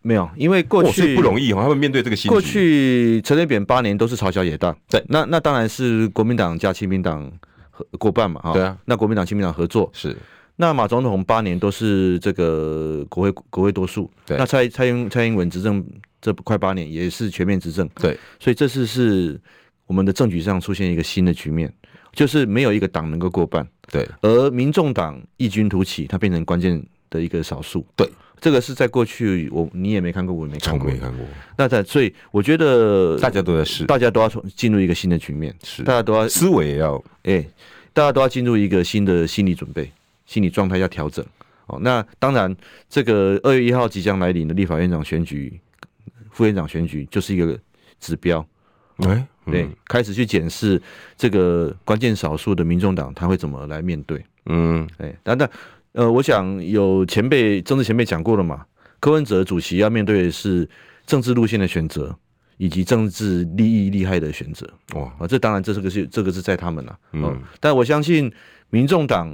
[0.02, 2.32] 没有，因为过去不容易，他们面对这个新。
[2.32, 7.30] 过去陈水扁八年都是朝小野大，对，那那当然是国民党加亲民党
[7.72, 9.90] 合过半嘛，哈，对啊，那国民党亲民党合作。
[9.92, 10.16] 是。
[10.58, 15.86] 那马总统八年都是这个国会国会多数，对，那蔡蔡英蔡英文执政
[16.22, 19.38] 这快八年也是全面执政，对，所以这次是
[19.88, 21.72] 我们的政局上出现一个新的局面，
[22.14, 28.10] 就是没有一个党能够过半，对，而民众党异军突起，它变成关键的一个少数，对。
[28.42, 31.26] 这个是在过去，我你也没看过，我也没看过，没看过。
[31.58, 37.44] 那在所以，我觉得大家都在试，大家都要从进入一个新的局面，是大家都要思维也要，哎，
[37.94, 39.90] 大家都要进入一个新的心理准备，
[40.26, 41.26] 心理状态要调整。
[41.68, 42.54] 哦，那当然，
[42.90, 45.60] 这个二月一号即将来临的立法院长选举、
[46.30, 47.58] 副院长选举就是一个
[48.02, 48.46] 指标。
[48.98, 50.82] 哎，对，开始去检视
[51.18, 54.24] 这个关键少数的民众党他会怎么来面对。
[54.48, 55.48] 嗯，哎，等等。
[55.94, 58.66] 呃，我想有前辈政治前辈讲过了嘛，
[59.00, 60.68] 柯文哲主席要面对的是
[61.06, 62.14] 政治路线的选择，
[62.58, 64.70] 以及政治利益利害的选择。
[64.94, 67.00] 哇，啊，这当然这是个是这个是在他们了。
[67.14, 68.30] 嗯，但我相信
[68.70, 69.34] 民众党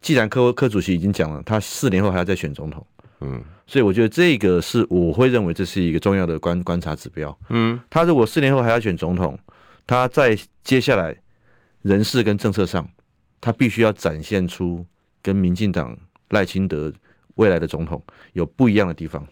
[0.00, 2.86] 既然柯柯主席已经讲了，他四年后还要再选总统。
[3.20, 7.36] 嗯，所以我觉得这个是我会认为这是一个重要的观观察指标。
[7.48, 9.36] 嗯，他如果四年后还要选总统，
[9.86, 11.16] 他在接下来
[11.82, 12.88] 人事跟政策上，
[13.40, 14.84] 他必须要展现出。
[15.22, 16.92] 跟民进党赖清德
[17.34, 18.00] 未来的总统
[18.34, 19.26] 有不一样的地方，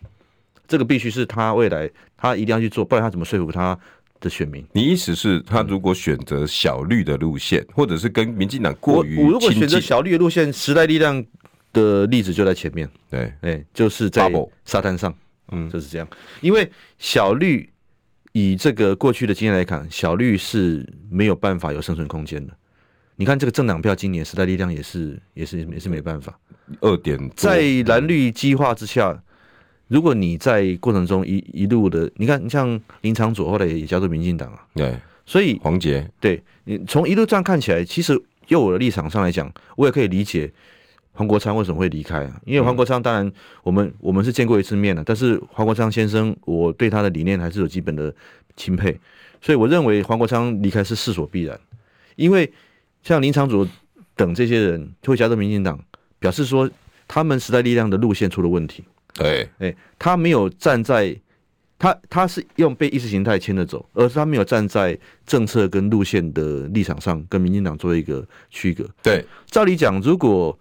[0.67, 3.79] 这个必须是他未来他一定要去做，不然他怎么说服他
[4.19, 4.67] 的选民？
[4.73, 11.25] 你意思是，他如果选择小绿的路线，或者是跟民进党过于我，我如果选择小绿的路线，时代力量
[11.73, 12.91] 的例子就在前面。
[13.09, 14.29] 对，哎，就是在
[14.65, 15.17] 沙滩上，
[15.53, 16.09] 嗯，就是这样。
[16.41, 17.73] 因为小绿
[18.35, 22.53] 以这个过去的经验来看，小绿是没有办法有生存空间的。
[23.15, 26.37] 你看这个政党票，今年时代力量也是也是也是没办法。
[26.81, 29.23] 二点在蓝绿激化之下，
[29.87, 40.53] 如果你在过程中一一路的，你看你像林长佐后来也加入民进党啊，对，所以黄杰，对你从一路这样看起来，其实就我的立场上来讲，我也可以理解
[41.15, 42.39] 黄国昌为什么会离开啊。
[42.45, 48.15] 因为黄国昌当然我们我们是见过一次面了，但是黄国昌先生，我对他的理念还是有基本的
[48.55, 49.01] 钦佩，
[49.41, 51.59] 所以我认为黄国昌离开是势所必然，
[52.17, 52.53] 因为。
[53.07, 53.69] 像林长佐
[54.17, 55.79] 等这些人会加入民进党，
[56.19, 56.71] 表示说
[57.07, 58.83] 他们时代力量的路线出了问题。
[59.13, 61.15] 对，哎，他没有站在
[61.79, 68.89] 他，他是用被意识形态牵着走，而是他没有站在政策跟路线的立场上跟民进党做一个区隔。
[69.03, 70.59] 对，照理讲，如果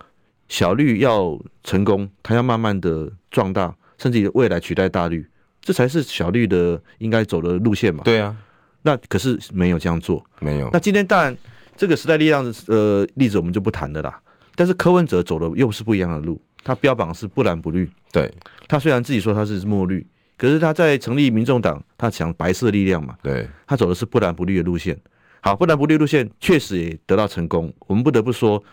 [0.54, 5.28] 小绿要成功，他要慢慢的壮大，甚至未来取代大绿，
[5.62, 8.04] 这才是小绿的应该走的路线嘛。
[8.04, 8.38] 对啊，
[8.84, 10.70] 那可是没有这样做，没有。
[10.72, 11.36] 那今天当然。
[11.76, 14.22] 这个时代力量的呃例子我们就不谈了啦，
[14.54, 18.32] 但是柯文哲走的又是不一样的路，他标榜是不蓝不绿，对，
[18.68, 20.06] 他虽然自己说他是墨绿，
[20.38, 24.96] 可是他在成立民众党，他讲白色力量嘛，对，他走的是不蓝不绿的路线，
[25.42, 28.63] 好，不蓝不绿路线确实也得到成功，我们不得不说，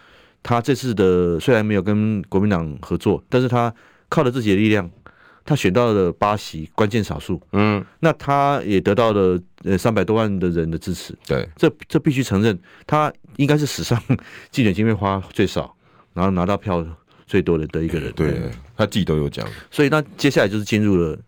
[0.42, 3.74] 他这次的虽然没有跟国民党合作，但是他
[4.08, 4.90] 靠着自己的力量。
[5.42, 14.00] 他选到了巴西关键少数，嗯，那他也得到了呃三百多万的人的支持，对，这这必须承认，他应该是史上
[14.52, 15.74] 竞选经费花最少，
[16.12, 16.86] 然后拿到票
[17.26, 18.38] 最多的的一个人，对，
[18.76, 21.18] 他自己都有讲，所以那接下来就是进入了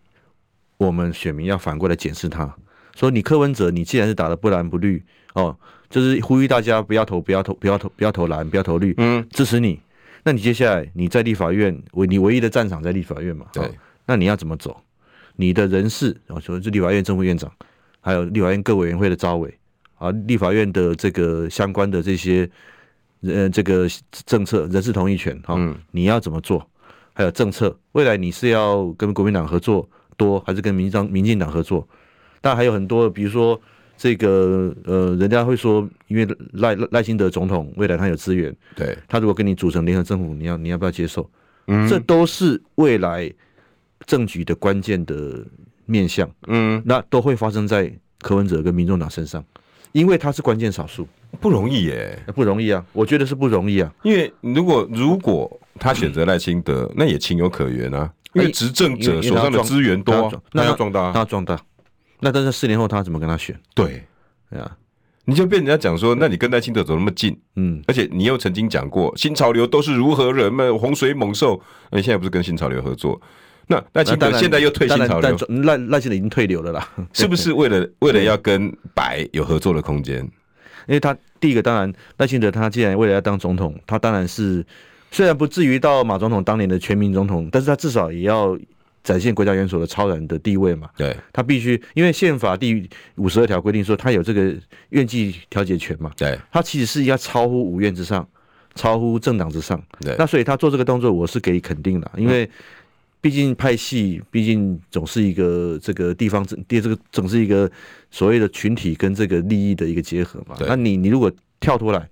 [0.77, 2.55] 我们选民要反过来检视他，
[2.95, 5.57] 说你柯文哲，你既然是打的不蓝不绿哦，
[5.89, 9.79] 就是呼吁大家不要投不要投不要投不要投蓝不要投绿，嗯，支持你，
[10.23, 13.69] 那你接下来你在立法院唯你唯一的战场在立法院嘛，对。
[14.05, 14.75] 那你要怎么走？
[15.35, 17.51] 你的人事，然后说是立法院正副院长，
[18.01, 19.53] 还有立法院各委员会的招委
[19.97, 22.49] 啊，立法院的这个相关的这些
[23.21, 23.87] 呃这个
[24.25, 25.57] 政策人事同意权哈，
[25.91, 26.67] 你要怎么做？
[27.13, 31.87] 还有政策，未来你是要跟国民党合作多，还是跟民进民进党合作？
[32.41, 33.59] 但还有很多，比如说
[33.97, 41.29] 这个呃，人家会说，因为赖赖清德总统未来他有资源，对，他如果跟你组成联合政府，你要你要不要接受？
[41.67, 43.31] 嗯，这都是未来。
[44.05, 45.41] 政局的关键的
[45.85, 49.41] 面向，嗯，那都会发生在柯文哲跟民众党身上，
[49.93, 51.07] 因为他是关键少数，
[51.39, 61.57] 不容易耶，不容易啊，我觉得是不容易啊，因为如果如果他选择赖清德，那也情有可原啊，因为执政者手上的资源多，那要壮大，那要壮大，
[62.23, 63.59] 那但是四年后他怎么跟他选？
[63.75, 64.03] 对，
[64.49, 64.77] 对啊，
[65.25, 73.19] 你就被人家讲说，那你跟赖清德走那么近，嗯，而且你又曾经讲过新潮流都是如何人们洪水猛兽，那你现在不是跟新潮流合作？
[73.67, 80.19] 那赖清德现在又退新潮流，赖赖清德已经退流了啦， 是不是为了为了要跟白有合作的空间？
[80.87, 84.65] 因为他第一个当然赖清德他既然为了要当总统，他当然是
[85.11, 88.57] 虽然不至于到马总统当年的全民总统，但是他至少也要
[89.03, 90.89] 展现国家元首的超然的地位嘛。
[90.97, 94.55] 对，他必须因为宪法第五十二条规定说他有这个
[94.89, 96.11] 院际调解权嘛。
[96.17, 98.27] 对，他其实是要超乎五院之上，
[98.75, 99.81] 超乎政党之上。
[99.99, 102.49] 对，那所以他做这个动作，我是给肯定的，因为。
[103.23, 107.71] 毕竟派系，毕竟总是一个这个地方政，这个总是一个
[108.11, 110.57] 所谓的群体跟这个利益的一个结合嘛。
[110.67, 112.05] 那你你如果跳脱来，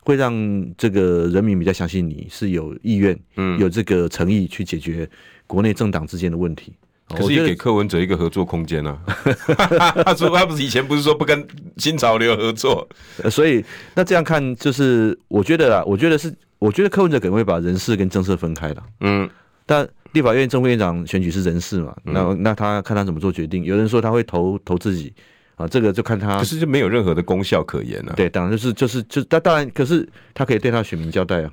[0.00, 0.34] 会让
[0.76, 5.08] 这个人民比较相信你是有意愿，嗯，有这个诚意去解决
[5.46, 6.72] 国内政党之间的问题。
[7.08, 8.98] 可是也给柯文哲一个合作空间啊。
[10.04, 12.88] 他说他不是以前不是说不跟新潮流合作，
[13.30, 19.28] 所以那这样看就是我觉得啦，我觉得是我觉得柯文哲可能会把人事跟政策分开了，嗯，
[19.64, 19.88] 但。
[20.12, 21.94] 立法院正副院长选举是人事嘛？
[22.04, 23.62] 那那他看他怎么做决定。
[23.64, 25.12] 有人说他会投投自己
[25.56, 26.38] 啊，这个就看他。
[26.38, 28.14] 可是就没有任何的功效可言啊。
[28.16, 31.50] 对，当然就是就是就他当然，可是他可以对他选民交代啊。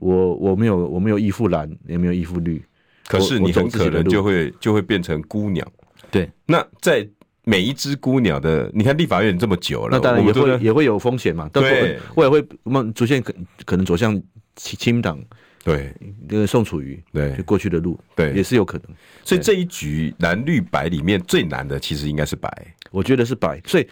[0.00, 2.60] 我我没有我没有依附蓝，也没有依附绿。
[3.18, 5.66] 可是你很可能就会就会变成孤鸟。
[6.10, 7.06] 对，那在
[7.44, 11.48] 每一只孤鸟的，你看立法院这么久了，那当然也会也会有风险嘛。
[11.52, 12.40] 对，我也会
[12.94, 14.14] 逐渐可可能走向
[14.54, 15.18] 亲亲民党。
[15.62, 15.92] 对，
[16.26, 18.86] 那个宋楚瑜，对，就过去的路，对，也是有可能。
[19.24, 22.50] 所以这一局蓝绿白里面最难的，其实应该是白。
[22.90, 23.60] 我觉得是白。
[23.66, 23.86] 所以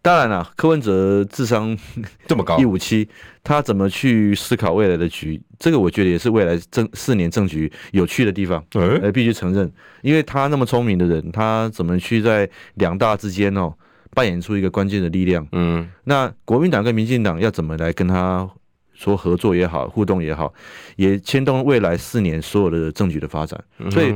[0.00, 1.76] 当然了，柯文哲智商
[2.26, 3.08] 这么高，一五七，
[3.42, 5.40] 他怎么去思考未来的局？
[5.58, 8.64] 这个我觉得也是未来政四年政局有趣的地方。
[8.72, 9.70] 呃，必须承认，
[10.02, 13.72] 因为他那么聪明的人，他怎么去在两大之间哦
[14.14, 15.46] 扮演出一个关键的力量？
[15.52, 18.48] 嗯，那国民党跟民进党要怎么来跟他
[18.94, 20.52] 说合作也好，互动也好，
[20.96, 23.62] 也牵动未来四年所有的政局的发展。
[23.90, 24.14] 所以，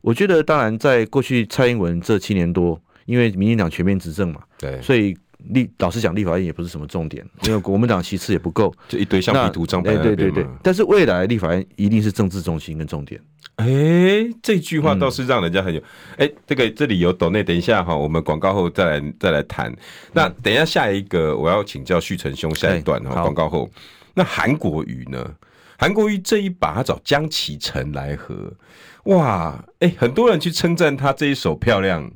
[0.00, 5.16] 我觉得，当然，在过去蔡英文这七年多，因为民进党全面执政嘛，对，所以。
[5.50, 10.16] 立老实讲，立法院也不是什么重点，因为国民党席次也不够， 就一堆橡皮图章摆在那边。
[10.16, 13.20] 对对对，但是未来立法院一定是政治中心跟重点。
[13.54, 15.80] 哎、欸，这句话倒是让人家很有
[16.16, 19.72] 哎、嗯欸，这个这里有抖内，等一下哈，我们广告后再来再来谈。
[20.12, 23.70] 那等一下下一个我要请教旭成兄下一段哈，广、欸、告后，
[24.14, 25.24] 那韩国瑜呢？
[25.78, 28.52] 韩国瑜这一把他找江启臣来合，
[29.04, 32.10] 哇，哎、欸，很多人去称赞他这一手漂亮。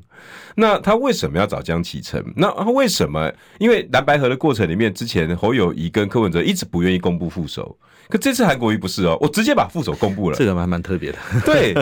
[0.55, 2.23] 那他为什么要找江启臣？
[2.35, 3.31] 那他为什么？
[3.59, 7.75] 因为蓝白河的过程里面，之前侯友宜跟柯文哲一直不愿意公布副手，
[8.09, 11.17] 可这次韩国瑜不是哦，我直接把副手公布了，这个还蛮特别的。
[11.45, 11.73] 对，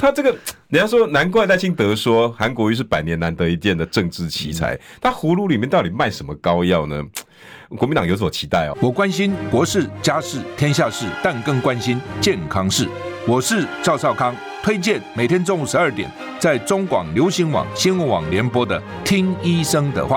[0.00, 0.30] 他这个
[0.68, 7.02] 人家说，难怪赖清德说韩国瑜是百年难得一见的政治奇才，他葫芦里面到底卖什么膏药呢？
[7.76, 8.76] 国民党有所期待哦。
[8.80, 12.88] 我关心国事、家事、天下事，但更关心健康事。
[13.26, 14.34] 我是赵少康。
[14.62, 20.16] 推荐每天中午十二点在中广流行网新闻网联播的《听医生的话》，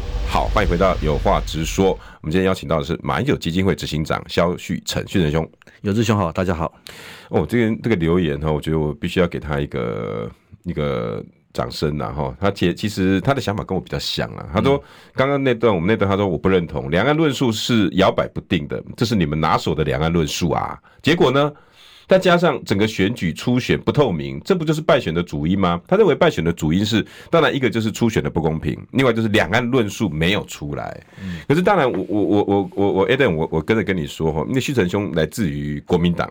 [0.31, 1.89] 好，欢迎回到有话直说。
[1.89, 6.73] 我们今天邀请到的是马英九基金会执行长萧旭程，旭程兄，有志兄好，大家好。
[7.27, 10.31] 哦，这个这个留言哈，我觉得我必须要给他一个
[10.63, 12.33] 一个掌声呐哈。
[12.39, 14.47] 他其其实他的想法跟我比较像啊。
[14.53, 14.81] 他说
[15.13, 20.79] 刚刚那段我们那段他说我不认同，两岸论述是摇摆不定的，这是你们拿手的两岸论述啊。
[21.01, 21.51] 结果呢？
[22.11, 25.79] 再加上整个选举初选不透明，这不就是败选的主因吗？
[25.87, 31.01] 他认为败选的主因是，当然一个就是初选的不公平，另外就是两岸论述没有出来。
[31.47, 36.29] 可是当然我，我我我我我我 Adam，我我跟着跟你说哈，那旭成兄来自于国民党，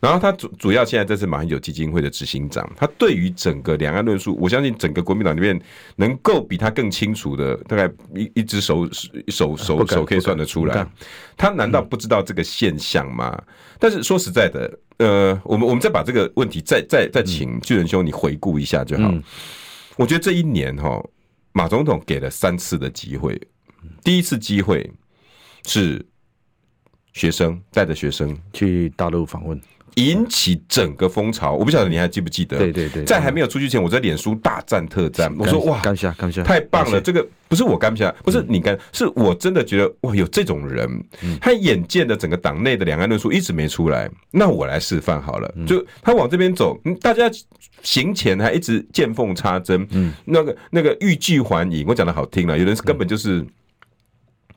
[0.00, 5.56] 然后他主主要现在这是马英九基金会的执行长，他对于整个两岸论述，我相信整个国民党里面
[5.94, 8.84] 能够比他更清楚的，大概一一只手
[9.28, 10.84] 手手手可以算得出来。
[11.36, 13.40] 他难道不知道这个现象吗？
[13.78, 14.76] 但是说实在的。
[15.00, 19.08] 呃，我们我们再把这个问题再再再请巨人兄你回顾一下就好。
[19.10, 19.22] 嗯、
[19.96, 21.02] 我觉得这一年哈，
[21.52, 23.40] 马总统给了三次的机会，
[24.04, 24.92] 第一次机会
[25.64, 26.04] 是
[27.14, 29.58] 学生带着学生去大陆访问。
[29.96, 32.58] 引起整个风潮，我不晓得你还记不记得？
[32.58, 37.00] 对对对，在还没有出去前，我在脸书大赞特赞，我说哇，干下干下，太棒了！
[37.00, 40.88] 这个不是我干不下，不是你干，是我真的觉得哇，有这种人，
[41.40, 47.30] 他眼见的整个党内的两岸论述一直没出来，那我来示范好了，就他往这边走，大家
[47.82, 53.44] 行前还一直见缝插针，嗯，那个那个欲拒还迎，我讲的好听了，有人是根本就是，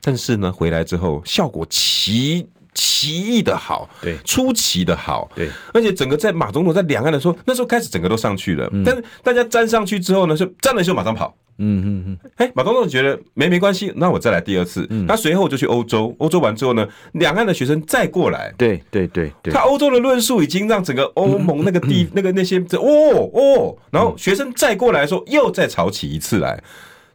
[0.01, 2.47] 但是呢，回来之后效果奇。
[2.73, 26.61] 奇异的好，对，出奇的好，对，而且整个在马总统在两岸的时候，那时候开始整个都上去了，嗯、但是大家站上去之后呢，就站了就马上跑，嗯嗯嗯，哎，马总统觉得没没关系，那我再来第二次，嗯、他随后就去欧洲，欧洲完之后呢，两岸的学生再过来，对对对对，他欧洲的论述已经让整个欧盟那个地、嗯、那个那些哦哦，然后学生再过来的时候又再吵起一次来，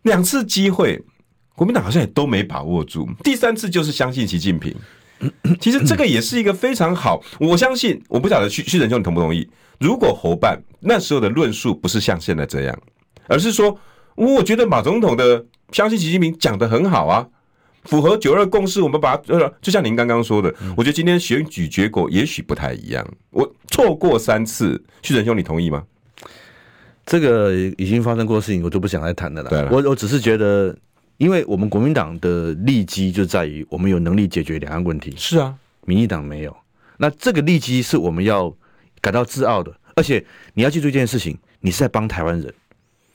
[0.02, 1.02] 两次机会，
[1.56, 4.74] 国民党好像也都没把握住，第三次就是相信习近平。
[5.60, 9.48] 其实这个也是一个非常好， 我相信，我不晓得旭旭仁兄你同不同意？
[9.80, 12.78] 如果侯办那时候的论述不是像现在这样，
[13.26, 13.78] 而是说，
[14.14, 17.26] 我觉得马总统的相信习近平讲的很好啊，
[17.84, 23.06] 符合九二共识，我们把它，就像您刚刚说的，我觉得今天选举结果也许不太一样。
[23.30, 25.82] 我错过三次，旭仁兄你同意吗？
[27.06, 29.68] 这个已经发生过的事情，我就不想再谈的了啦。
[29.72, 30.76] 我我只是觉得。
[31.18, 35.12] 因为我们国民党的利基就在于我们有能力解决两岸问题。
[35.16, 36.56] 是啊，民进党没有。
[36.96, 38.52] 那这个利基是我们要
[39.00, 39.72] 感到自傲的。
[39.96, 40.24] 而且
[40.54, 42.54] 你要记住一件事情，你是在帮台湾人，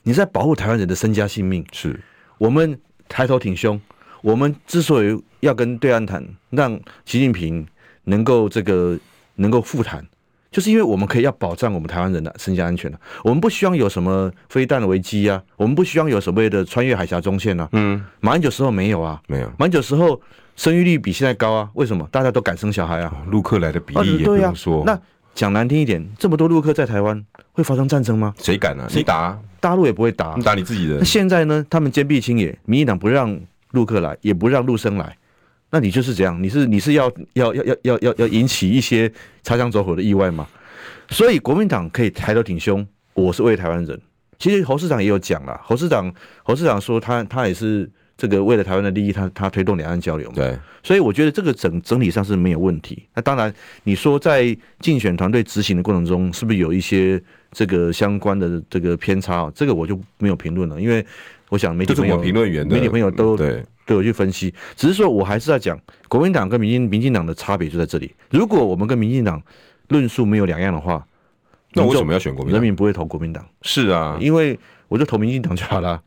[0.03, 1.65] 你是在保护台湾人的身家性命。
[1.71, 1.97] 是
[2.37, 2.77] 我们
[3.07, 3.79] 抬头挺胸。
[4.21, 7.65] 我们之所以要跟对岸谈，让习近平
[8.03, 8.99] 能够这个
[9.35, 10.05] 能够复谈。
[10.53, 17.67] 就是因为我们可以要保障我们台湾人的身家安全了，我们不希望有什么飞弹的危机啊，我们不希望有所谓的穿越海峡中线啊。
[17.71, 19.51] 嗯，马英九时候没有啊，没有。
[19.57, 20.21] 马英九时候
[20.55, 21.69] 生育率比现在高啊？
[21.73, 22.07] 为什么？
[22.11, 23.11] 大家都敢生小孩啊？
[23.31, 24.81] 陆客来的比例也不用说。
[24.81, 24.99] 啊、那
[25.33, 28.33] 讲难听一点，这么多陆客在台湾会发生战争吗？
[28.37, 28.85] 谁敢啊？
[28.87, 29.39] 谁打、啊？
[29.59, 30.97] 大陆也不会打，你打你自己的。
[30.97, 31.65] 那现在呢？
[31.67, 33.39] 他们坚壁清野，民进党不让
[33.71, 35.17] 陆客来，也不让陆生来，
[35.73, 36.41] 那你就是这样？
[36.41, 39.11] 你是你是要要要要要要要引起一些
[39.41, 40.47] 擦枪走火的意外吗？
[41.09, 43.99] 所以国民党可以抬头挺胸，我是为台湾人。
[44.37, 46.13] 其实侯市长也有讲了，侯市长
[46.43, 50.35] 侯市长说他他也是这个为了台湾的利益，他他推动两岸交流嘛。
[50.35, 53.03] 对，所以我觉得这个整整体上是没有问题。
[53.15, 53.53] 那当然，
[53.83, 57.21] 你说在竞选团队执行的过程中，是不是有一些？
[57.55, 61.05] 这个相关的这个偏差，这个我就没有评论了，因为
[61.49, 64.53] 我想媒体朋友、评论员、媒体朋友都对都有去分析。
[64.75, 68.13] 只是说我还是在讲国民党跟民进民进党的差别就在这里。
[68.29, 69.41] 如果我们跟民进党
[69.89, 71.05] 论述没有两样的话，
[71.73, 72.59] 那为什么要选国民党？
[72.59, 73.45] 人民不会投国民党。
[73.61, 76.01] 是啊，因为我就投民进党就好了。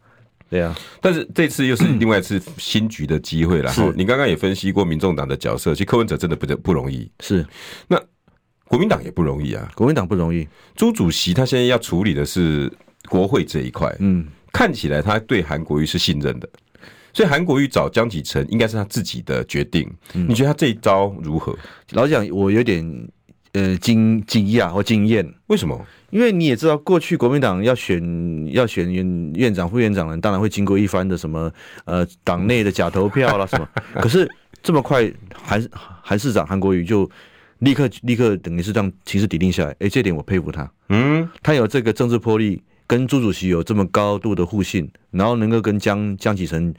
[0.49, 3.73] 对啊，但是这次又是另外一次新局的机会了。
[3.73, 7.11] 是，你刚刚也分析过民众党的角色，其实柯文哲真的不不容易。
[7.21, 7.47] 是，
[7.89, 8.01] 那。
[8.69, 10.45] 国民党也不容易啊，国民党不容易。
[10.75, 12.69] 朱主席他现在要处理的是
[13.09, 16.49] 国会这一块，嗯，看起来他对韩国瑜是信任的，
[17.17, 19.91] 所以韩国瑜找江启臣应该是他自己的决定。
[20.13, 21.57] 你觉得他这一招如何？
[21.93, 23.09] 老实讲，我有点
[23.53, 25.27] 呃惊惊讶或惊艳。
[25.47, 25.83] 为什么？
[26.11, 31.51] 因为你也知道，过去国民党要选要选院院长、副院长呢，当然会经过一番的什么
[31.87, 33.67] 呃党内的假投票啦什么。
[33.99, 34.31] 可是
[34.63, 37.11] 这么快，韩韩市长韩国瑜就。
[37.61, 40.71] 立刻立刻等于是让情势底定下来，哎，这点我佩服他。
[40.91, 46.75] 嗯，他有这个政治魄力，跟朱主席有这么高度的互信，然后能够跟江江启臣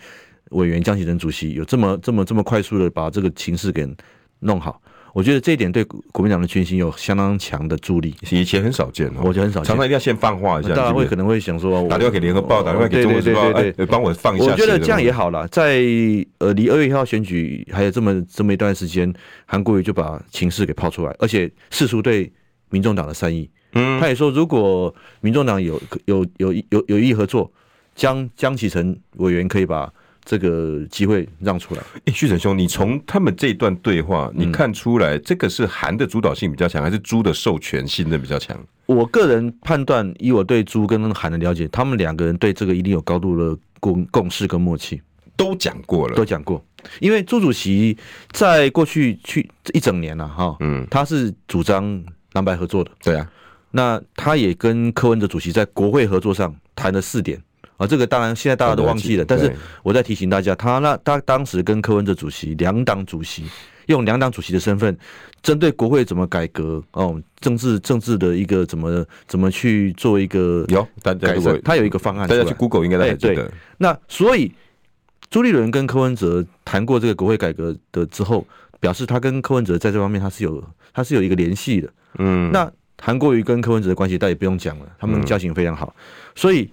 [0.51, 3.87] 委员、江启臣主席有这么这么这么快速的把这个情势给
[4.39, 4.81] 弄好。
[5.13, 9.21] 我觉得这一点对国民党的军心有相当强的助力，以前很少见哦。
[9.23, 10.69] 我觉得很少见，常常一定要先放话一下。
[10.69, 14.45] 大家会可能会想说，打电话给联合报，打电话给中国时报，哎，帮我放一下。
[14.45, 15.81] 我觉得这样也好了，在
[16.37, 19.11] 呃离二月一号选举还有这么这么一段时间，
[19.47, 22.31] 韩国瑜就把情势给抛出来，而且释出对
[22.69, 23.49] 民众党的善意。
[23.73, 27.51] 嗯，他也说，如果民众党有有有有有意合作，
[27.95, 29.91] 江江启臣委员可以把。
[30.29, 31.81] 这个机会让出来。
[32.03, 38.59] 哎，旭成兄，你从他们这一段对话，你看出来这个是韩的主导性比较强，还是朱的授权性的比较强？
[38.87, 45.01] 我个人判断，以我对朱跟韩的了解，他们两个人对这个一定有高度的共共识跟默契，
[45.37, 46.61] 都讲过了，都讲过。
[46.99, 47.97] 因为朱主席
[48.31, 52.03] 在过去去一整年了、啊、哈，嗯，他是主张
[52.33, 53.31] 蓝白合作的，对啊，
[53.71, 57.41] 那他也跟柯文哲主席在国会合作上谈了四点。
[57.77, 63.45] 啊，这个当然现在大家都忘记了，但是我再提醒大家，他那他当时跟柯文哲主席两党主席
[63.85, 64.97] 用两党主席的身份，
[65.43, 73.35] 针对国会怎么改革哦，政治政治的一个怎么怎么去做一个有改善，他有一个方案，大家去 Google 应该还记得。
[73.35, 74.51] 对，那所以
[75.29, 78.45] 朱立伦跟柯文哲谈过这个国会改革的之后，
[78.79, 81.89] 表示他跟柯文哲在这方面他是有他是有一个联系的。
[82.17, 85.95] 嗯，那韩国瑜跟柯文哲的关系，大家也不用讲了，他们交情非常好，
[86.35, 86.67] 所以。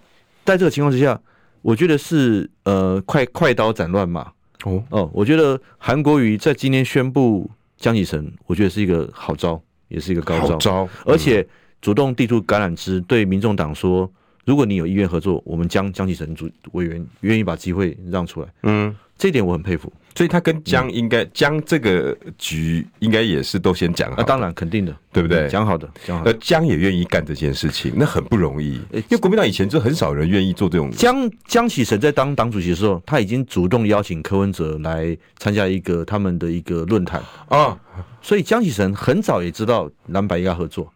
[0.45, 1.21] 在这个情况之下，
[1.63, 4.33] 我觉得是呃快快刀斩乱麻。
[4.65, 4.83] 哦。
[4.91, 10.89] 哦，我觉得韩国瑜在今天宣布江启臣，我觉得是一个好招，也是一个高招，招。
[11.05, 11.47] 而且
[11.81, 14.11] 主动递出橄榄枝，对民众党说，
[14.45, 19.93] 如果你有意愿合作，我们将江启臣主委员愿意把机会让出来，嗯，这一点我很佩服。
[20.17, 25.49] 所以他跟江应该江这个局应该也是都先讲好，那当然肯定的，对不对？
[25.49, 26.31] 讲好的，讲好的。
[26.31, 28.75] 而江也愿意干这件事情，那很不容易。
[28.93, 30.89] 因为国民党以前就很少人愿意做这种。
[30.93, 37.77] 江江启臣在当党主席的时候，他已经主动邀请柯文哲来参加一个他们的一个论坛啊。
[38.23, 40.93] 所以江启臣很早也知道蓝白要合作。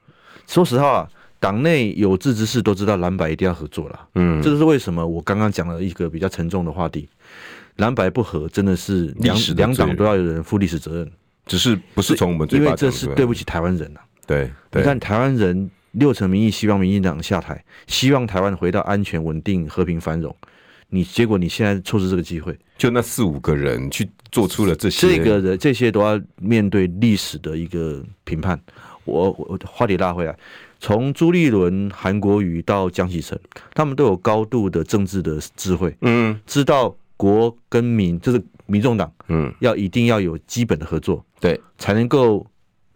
[0.47, 1.09] 说实话，
[1.41, 4.01] 党内有志之士都知道蓝白一定要合作了。
[4.15, 7.09] 嗯，这就是为什么我刚刚讲了一个比较沉重的话题。
[7.79, 11.11] 蓝白不合，真的是两两党都要有人负历史责任，
[11.47, 14.07] 只是不是从我们因为这是对不起台湾人呐、啊。
[14.27, 20.35] 对，你看台湾人六成民意希望民进党下台，希望台湾回到安全、稳定、和平、繁荣。
[20.91, 28.61] 你结果你现在错失这个机会，就那四五个人去做出了这些，这个人这些都要面对历史的一个评判。
[29.05, 30.37] 我我话题拉回来，
[30.81, 33.39] 从朱立伦、韩国瑜到江启臣，
[33.73, 36.97] 他们都有高度的政治的智慧，嗯，知道。
[37.19, 42.47] 国跟民就是民众党，嗯，要一定要有基本的合作，对，才能够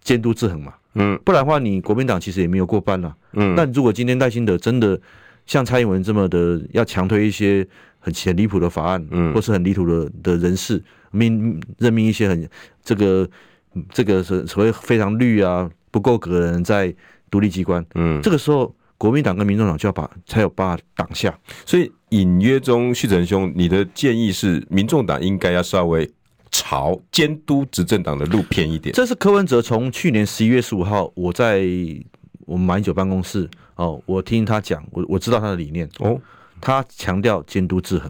[0.00, 4.98] 监督制衡嘛，嗯，不然的话，你国民党其实也没有过半了，嗯，那如果今天赖清德真的
[5.44, 7.66] 像蔡英文这么的要强推一些
[7.98, 12.48] 很很离谱的法案，嗯，或是很离谱的的人事，命任命一些很
[12.84, 13.28] 这个
[13.90, 16.94] 这个所所谓非常绿啊不够格的人在
[17.28, 18.74] 独立机关，嗯，这个时候。
[19.02, 21.36] 国民党跟民众党就要把才有把挡下，
[21.66, 26.08] 所以隐约中，旭成兄，你的建议是，民众党应该要稍微
[26.52, 28.94] 朝监督执政党的路偏一点。
[28.94, 31.64] 这是柯文哲从去年十一月十五号，我在
[32.46, 36.20] 我们马英九办公室哦，我听他讲，我我知道他的理念哦，
[36.60, 38.08] 他强调监督制衡，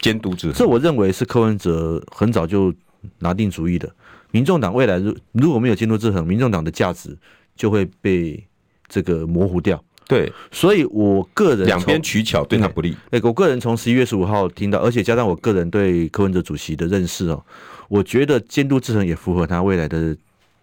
[0.00, 2.72] 监督制衡，这我认为是柯文哲很早就
[3.18, 3.94] 拿定主意的。
[4.30, 7.14] 民众党未来如如果没有监督制衡，民众党的价值
[7.54, 8.42] 就会被
[8.88, 9.84] 这个模糊掉。
[10.08, 12.96] 对，所以我个人两边取巧对他不利。
[13.10, 17.42] 哎，我个人从十一月十五号听到，而且加上我个人对柯文哲主席的认识哦，
[17.88, 20.16] 我觉得监督制衡也符合他未来的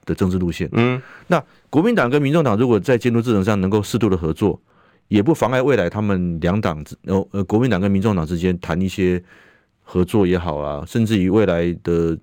[0.05, 0.69] 的政治路线。
[0.73, 4.59] 嗯，那国民党跟民众党如果在监督制衡上能够适度的合作，
[5.07, 9.23] 也不妨碍未来他们两党呃呃国民党跟民众党之间谈一些
[9.83, 12.15] 合作也好啊，甚至于未来的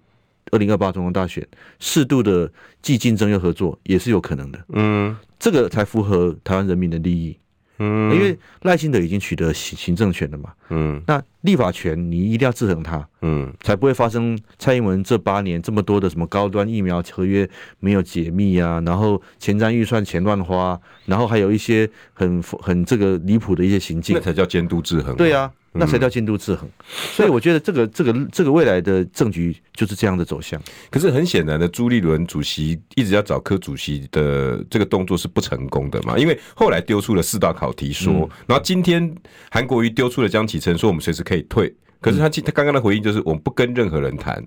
[0.51, 1.47] 二零二八总统大选
[1.78, 2.51] 适度的
[2.82, 4.64] 既竞争又合作也是有可能的。
[4.68, 5.16] 嗯。
[5.38, 7.38] 这个才符合台湾人民的利益，
[7.78, 17.49] 嗯，因为赖清德已经取得行行政权了嘛，嗯，那立法权你一定要制衡它，嗯，才不会发生蔡英文这八年这么多的什么高端疫苗合约
[17.80, 25.51] 没有解密啊，然后前瞻预算钱乱花，然后还有一些很很这个离谱的一些行径，那才叫监督制衡，对啊。
[25.78, 30.59] 那才叫监督制衡，所以我觉得这个这个这个未来的政局就是这样的走向。
[30.90, 36.16] 可是很显然的，朱立伦主席一直要找柯主席的这个动作是不成功的嘛？
[36.16, 39.14] 因为后来丢出了四道考题说，然后今天
[39.51, 44.45] 韩国瑜丢出了江启臣说我们随时可以退，可是他他刚刚的回应就是我们不跟任何人谈。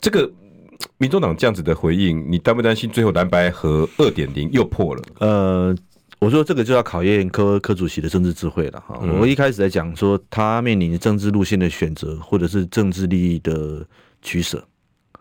[0.00, 0.30] 这个
[0.98, 5.02] 民众党这样子的回应，你担不担心最后蓝白和二点零又破了？
[5.18, 5.76] 呃。
[6.20, 8.98] 我说这个就要考验柯柯主席的政治智慧了哈。
[9.20, 13.86] 我一开始在讲说他面临政治路线的选择，或者是政治利益的
[14.22, 14.66] 取舍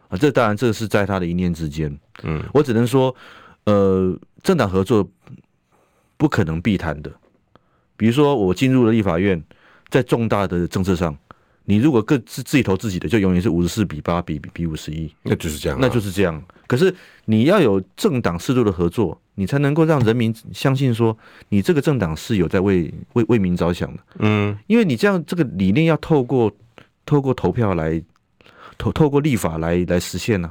[0.08, 1.94] 啊，这当然这是在他的一念之间。
[2.22, 3.14] 嗯，我只能说，
[3.66, 5.06] 呃，政党合作
[6.16, 7.12] 不可能避谈的。
[7.98, 9.44] 比如说我进入了立法院，
[9.94, 11.16] 在重大的政策上，
[11.66, 16.44] 你如果各自自己投自己的，就永远是五十四比八比比五十一，那就是这样，那就是这样。
[16.66, 16.94] 可是
[17.26, 19.20] 你要有政党适度的合作。
[19.36, 21.18] 你才能够让人民相信说，
[21.50, 26.56] 你这个政党是有在为为为民着想的，嗯，因为你这样这个理念要透过
[27.04, 28.00] 透过投票来
[28.78, 30.48] 透透过立法来来实现呢、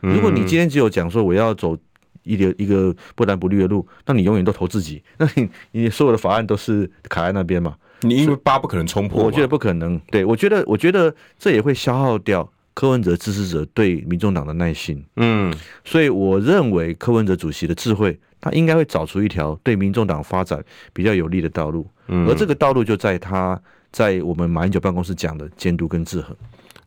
[0.00, 0.08] 啊。
[0.14, 1.76] 如果你今天只有讲说我要走
[2.22, 7.76] 一个一个不蓝不绿的路，那你永远都投自己， 那你你所有的法案都是卡在那边嘛。
[8.02, 9.98] 你因为八不可能冲破，我觉得不可能。
[10.10, 12.48] 对，我觉得我觉得这也会消耗掉。
[12.74, 20.58] 柯文哲支持者对民众党的耐心，嗯，所以我认为柯文哲主席的智慧，他应该会找出一条对民众党发展
[20.94, 26.34] 比较有利的道路，嗯，而这个道路就在他在我们马英九办公室讲的监督跟制衡。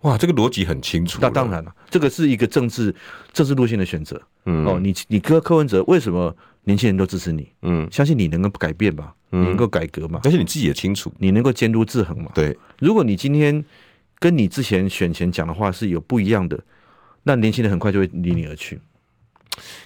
[0.01, 1.19] 哇，这个逻辑很清楚。
[1.21, 2.93] 那当然了，这个是一个政治
[3.31, 4.19] 政治路线的选择。
[4.45, 6.35] 嗯，哦，你你柯柯文哲为什么
[6.65, 7.47] 年轻人都支持你？
[7.61, 10.19] 嗯，相信你能够改变吧，你能够改革嘛？
[10.25, 12.31] 而且你自己也清楚，你能够监督制衡嘛？
[12.35, 13.63] 对，如果你今天。
[14.17, 16.57] 跟你之前选前讲的话是有不一样的，
[17.23, 18.79] 那年轻人很快就会离你而去。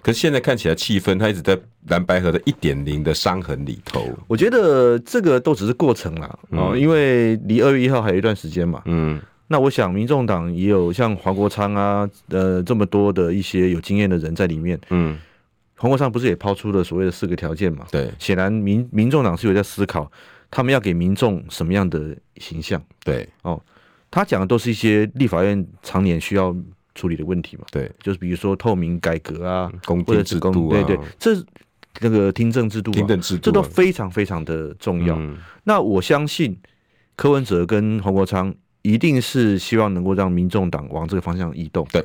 [0.04, 4.08] 可是现在看起来气氛，他一直在蓝白河的一点零的伤痕里头。
[4.28, 8.84] 我觉得这个都只是过程啦，哦，因为离二月一号还有一段时间嘛。
[8.86, 14.80] 嗯，那我想民众党也有像黄国昌啊，呃，这么多的一些有经验的人在里面。
[14.92, 15.18] 嗯，
[15.80, 17.88] 黄国昌不是也抛出了所谓的四个条件嘛？
[17.92, 20.12] 对，显然民民众党是有在思考，
[20.52, 22.80] 他们要给民众什么样的形象？
[23.04, 23.60] 对，哦。
[24.12, 26.56] 他讲的都是一些立法院常年需要
[26.96, 27.64] 处理的问题嘛？
[27.72, 31.46] 对，就是比如说透明改革啊，公听制度啊，对对，这
[32.02, 35.16] 那个听证制度，听证制度，这都非常非常的重要。
[35.64, 36.58] 那我相信
[37.16, 38.52] 柯文哲跟黄国昌
[38.82, 41.88] 一定是希望能够让民众党往这个方向移动。
[41.92, 42.04] 对，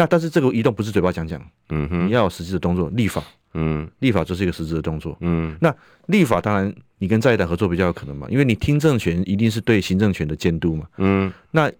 [0.00, 3.22] 那但是这个移动不是嘴巴讲讲，嗯哼，你要有实际的动作，立法，
[3.54, 5.74] 嗯，立法就是一个实质的动作，嗯，那
[6.06, 6.74] 立法当然。
[7.02, 8.26] 你跟在野党合作比较有可能嘛？
[8.28, 10.86] 因为你听证权一定是对行政权的监督嘛。
[10.98, 11.32] 嗯。
[11.50, 11.72] 那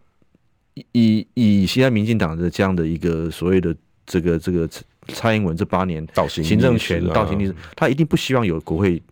[0.92, 4.66] 以以现在民进党的这样的一个所谓的这个这个
[5.08, 9.02] 蔡英文这八年行政权倒行逆施，他一定不希望有国会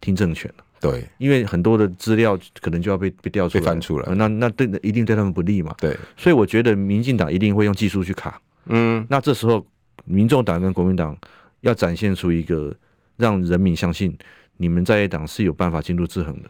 [0.00, 0.48] 听证权。
[0.82, 1.08] 对。
[1.16, 4.14] 因为很多的资料可能就要被被调出来，被翻出来。
[4.14, 5.74] 那那对一定对他们不利嘛。
[5.78, 5.96] 对。
[6.16, 8.38] 所以我觉得民进党一定会用技术去卡。
[8.66, 9.06] 嗯。
[9.08, 9.64] 那这时候，
[10.04, 11.16] 民众党跟国民党
[11.60, 12.74] 要展现出一个
[13.16, 14.14] 让人民相信。
[14.58, 16.48] 你们在野党是有办法进入制衡的，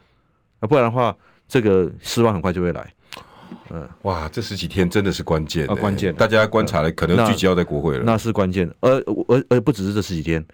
[0.60, 1.16] 啊，不然的话，
[1.48, 2.92] 这个失望很快就会来。
[3.70, 6.14] 嗯，哇，这十几天真的是关键啊，关键！
[6.14, 8.00] 大家观察了，可能聚焦在国会了。
[8.00, 8.90] 那，那是关键，而
[9.28, 10.44] 而而不只是这十几天。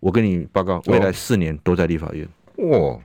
[0.00, 2.26] 我跟你报告，未来四年都在立法院。
[2.56, 2.98] 哇，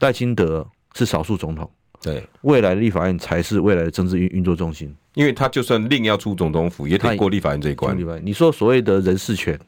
[0.00, 1.70] 赖清德是少数总统，
[2.02, 4.94] 对，未来的立法院才是未来的政治运运作中心。
[5.14, 7.96] 因为他就算另要出总统府，也得过立法院这一关。
[8.22, 9.58] 你说所谓的人事权、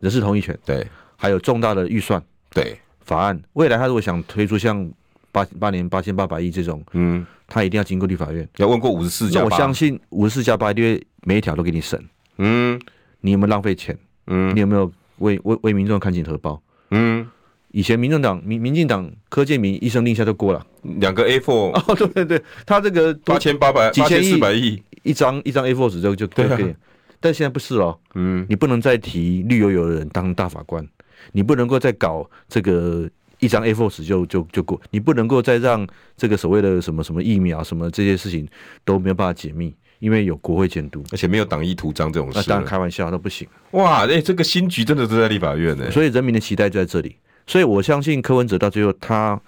[0.00, 2.78] 人事同意权，对，还有重大的预算，对。
[3.02, 4.86] 法案未来，他如果想推出像
[5.32, 11.98] 八八年八千八百亿这种，嗯，他一定要经过立法院，要问过五十四家，我相信五十四家八，因为每一条都给你审，
[12.36, 12.78] 嗯，
[13.22, 13.98] 你有没有浪费钱？
[14.26, 16.60] 嗯，你有没有为为为民众看紧荷包？
[16.90, 17.26] 嗯，
[17.70, 26.74] 以前民政党民民进党柯建铭一声令下就过了，两个 A4 哦，对对对，他这个八千八百几千四百亿一张一张 A4 纸就就可以，
[27.20, 30.86] 但现在不是哦，嗯，你不能再提绿油油的人当大法官，
[31.32, 33.08] 你不能够再搞这个
[33.38, 38.48] 一张 A4 纸就就就过，你不能够再让这个所谓的什么什么疫苗什么这些事情
[38.84, 39.74] 都没有办法解密。
[40.00, 43.48] 因为有国会监督，而且没有党意图章这种事，那当然开玩笑那不行。
[43.72, 47.16] 哇，哎、欸，这个新局真的是在立法院呢，所以人民的期待就在这里。
[47.48, 49.40] 所以我相信柯文哲到最后，他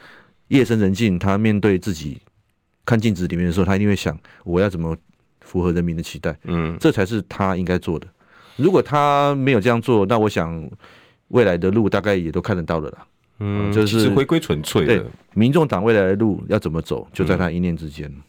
[0.49, 2.21] 夜深人静，他面对自己
[2.85, 4.97] 看镜子里面的时候，他一定会想：我要怎么
[5.43, 6.37] 符合人民的期待？
[6.45, 8.09] 嗯，这才是他应该做的。
[8.57, 10.69] 如果他没有这样做，那我想
[11.29, 13.07] 未来的路大概也都看得到了啦。
[13.39, 18.09] 嗯，就是回归纯粹的民众党未来的路要怎么走，就在他一念之间。
[18.09, 18.23] 嗯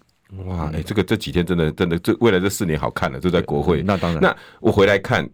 [0.45, 3.83] 哇，哎、欸，这个这几天真的真的，这未来这四年好看了，就在国会。
[3.83, 5.29] 那当然，那我回来看，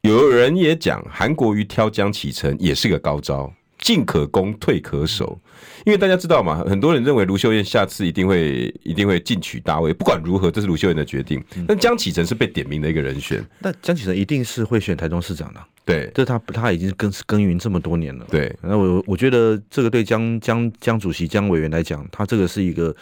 [0.00, 5.40] 有人也讲韩国瑜挑江启程也是个高招，进可攻，退可守。
[5.86, 9.92] 因为大家知道嘛，很多人认为卢秀燕下次一定会一定会进取大位。
[9.94, 11.42] 不管如何，这是卢秀燕的决定。
[11.66, 15.60] 但江启臣是被点名的一个人选，那江启臣一定是会选台中市长的。
[15.84, 18.26] 对，这他他已经耕耕耘这么多年了。
[18.30, 22.94] 对，那我我觉得这个对江江江主席江委员来讲，他这个是一个。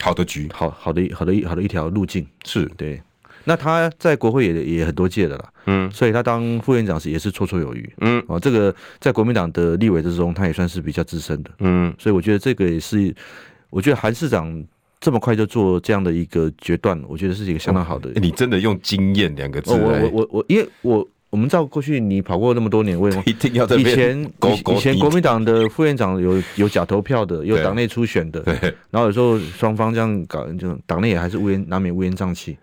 [0.00, 3.00] 好的局，好好的好的一好的一条路径是对。
[3.44, 13.14] 那他在国会也也很多届的了，嗯，所以他当副院长时也是绰绰有余，嗯，哦，这个在国民党的立委之中，他也算是比较资深的，嗯，所以我觉得这个也是，
[13.70, 14.64] 我觉得韩市长
[15.00, 18.10] 这么快就做这样的一个决断，我觉得是一个相当好的。
[18.10, 21.08] 哦欸、你真的用经验两个字来，我我我我，因为我。
[21.32, 23.22] 我们知道过去你跑过那么多年，为什么？
[23.24, 24.22] 一定要在以前
[24.68, 28.54] 以前国民党的副院长有有假投票的，有党内初选的，对。
[28.90, 32.58] 然后有时候双方这样搞，就党内也还是乌烟难免乌烟瘴气。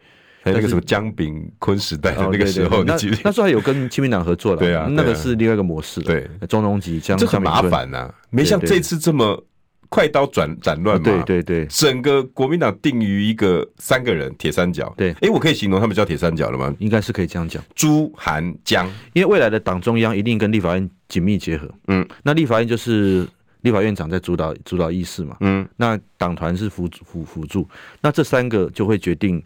[0.54, 2.94] 还有那个什么江炳坤时代的那个时候，那
[3.24, 6.02] 那时候还有跟亲民党合作了，对啊，那个是另外一个模式。
[6.02, 9.44] 对，中东吉这很麻烦呐，没像这次这么。
[9.92, 14.94] 快刀斩斩乱麻，对对对，整个国民党定于一个三个人铁三角。
[14.96, 16.72] 对，哎、欸，我可以形容他们叫铁三角了吗？
[16.78, 17.60] 应该是可以这样讲。
[17.74, 21.68] 朱、韩、江，因为未来的党中央一定跟立法院紧密结合。
[21.88, 23.28] 嗯，那立法院就是
[23.62, 25.38] 立法院长在主导主导议事嘛。
[25.40, 27.68] 嗯，那党团是辅辅辅助，
[28.00, 29.44] 那这三个就会决定。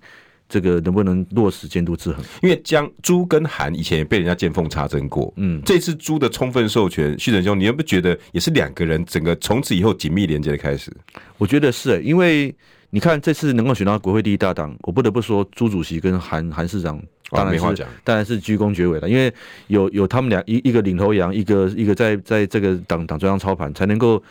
[0.54, 2.24] 这个能不能落实监督制衡？
[2.44, 10.96] 因为江朱跟韩以前也被人家见缝插针过，嗯，这次朱的充分授权，旭成兄，你有不有觉得也是两个人整个从此以后紧密连接的开始？
[11.40, 12.54] 我觉得是、欸，因为
[12.92, 17.02] 你看这次能够选到国会第一大党，我不得不说朱主席跟韩韩市长
[17.32, 19.34] 当然是、哦、当然是鞠躬绝尾了，因为
[19.66, 24.22] 有有他们俩一一个领头羊，一个一个在在这个党党中央操盘，才能够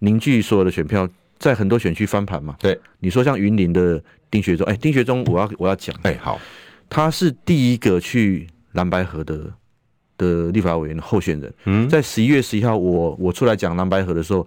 [0.00, 1.08] 凝聚所有的选票，
[1.38, 2.54] 在很多选区翻盘嘛。
[2.60, 3.98] 对，你说像云林的。
[4.30, 6.40] 丁学忠，哎，丁学忠，我要我要讲，哎，好，
[6.88, 9.52] 他是第一个去蓝白河的
[10.16, 11.52] 的立法委员候选人。
[11.64, 14.46] 嗯，在十一月十一号，我我出来讲蓝白河的时候，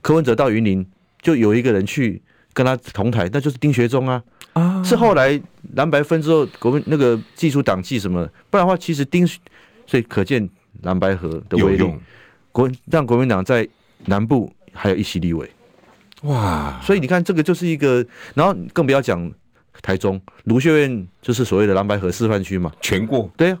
[0.00, 0.86] 柯文哲到云林，
[1.20, 2.20] 就有一个人去
[2.52, 4.22] 跟他同台，那就是丁学忠啊。
[4.54, 5.40] 啊，是后来
[5.74, 9.26] 蓝白分之后，国民那个技术党纪什么，不然的话，其实丁，
[9.86, 10.48] 所以可见
[10.82, 11.84] 蓝白河的威力，
[12.50, 13.68] 国让国民党在
[14.06, 15.48] 南部还有一席立委。
[16.22, 18.04] 哇，所以你看，这个就是一个，
[18.34, 19.30] 然后更不要讲
[19.82, 23.30] 台中卢秀燕，就是所谓的蓝白河示范区嘛，全过。
[23.36, 23.58] 对啊，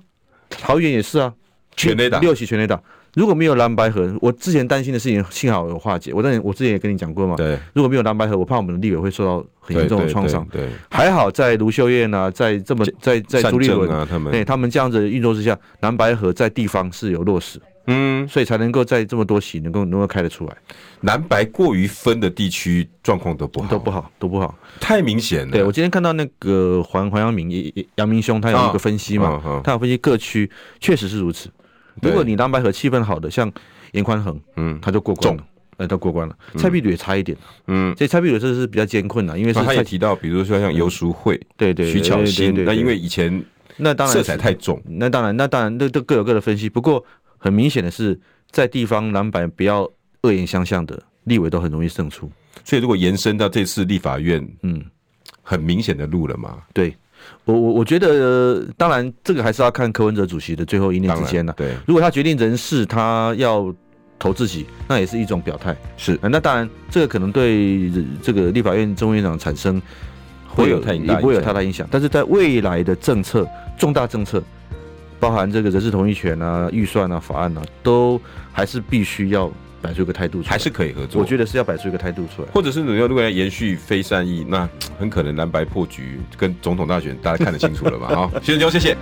[0.50, 1.32] 桃园也是啊，
[1.76, 2.80] 全垒打六席全垒打。
[3.14, 6.12] 如果没有蓝白河，我之前担心的事情幸好有化解。
[6.14, 10.46] 我我之前也跟你讲过嘛，对，如果没有蓝白河，我怕我们的立委会受到很严重的创伤。
[10.52, 17.60] 对，还好在卢秀燕啊，在这么在在朱立伦啊他们，对他们这样子运作之下，蓝白河在地方是有落实。
[17.92, 20.56] 嗯，所以才能够在这么多席能够能够开得出来。
[21.00, 25.50] 蓝白过于分的地区状况都不好，都不好，都不好，太明显了。
[25.50, 27.50] 对，我今天看到那个黄黄阳明
[27.96, 31.50] 杨明兄，他有一个分析嘛，哦哦哦、他有分析各区确实是如此。
[32.00, 33.50] 如果你蓝白和气氛好的，像
[33.92, 35.42] 严宽恒，嗯，他就过关了，
[35.78, 36.36] 呃，他过关了。
[36.54, 37.36] 嗯、蔡壁如也差一点，
[37.66, 43.42] 嗯，所以蔡壁如这是比较艰困的，因为他也提到，比如说像游淑慧，嗯、对对，徐巧芯，那因为以前
[43.78, 47.02] 那当然色彩太重，那当然那当然那都各有各的分析，不过。
[47.42, 48.20] 很明显的是，
[48.50, 49.90] 在地方蓝白不要
[50.22, 52.30] 恶言相向的立委都很容易胜出，
[52.64, 54.84] 所以如果延伸到这次立法院，嗯，
[55.42, 56.58] 很明显的路了嘛。
[56.74, 56.94] 对，
[57.46, 61.54] 我我我觉得、呃，当然这个还是要看柯文哲主席的最后一念之间了。
[61.56, 63.74] 对，如果他决定人事，他要
[64.18, 65.74] 投自己，那也是一种表态。
[65.96, 67.90] 是，那当然这个可能对
[68.22, 69.80] 这个立法院中院长产生
[70.46, 74.42] 会有太大，不会有太大影响，但是在未来的政策重大政策。
[75.20, 79.52] 包含这个人事同意权啊、预算啊、法案啊，都还是必须要
[79.82, 81.20] 摆出一个态度出来，还是可以合作。
[81.20, 84.68] 我觉得是要摆出一个态度出来，或者是你要如果要延续非善意，那
[84.98, 88.08] 很可能蓝白破局跟总统大选，大家看得清楚了吧？
[88.08, 88.96] 好，谢谢你，谢谢。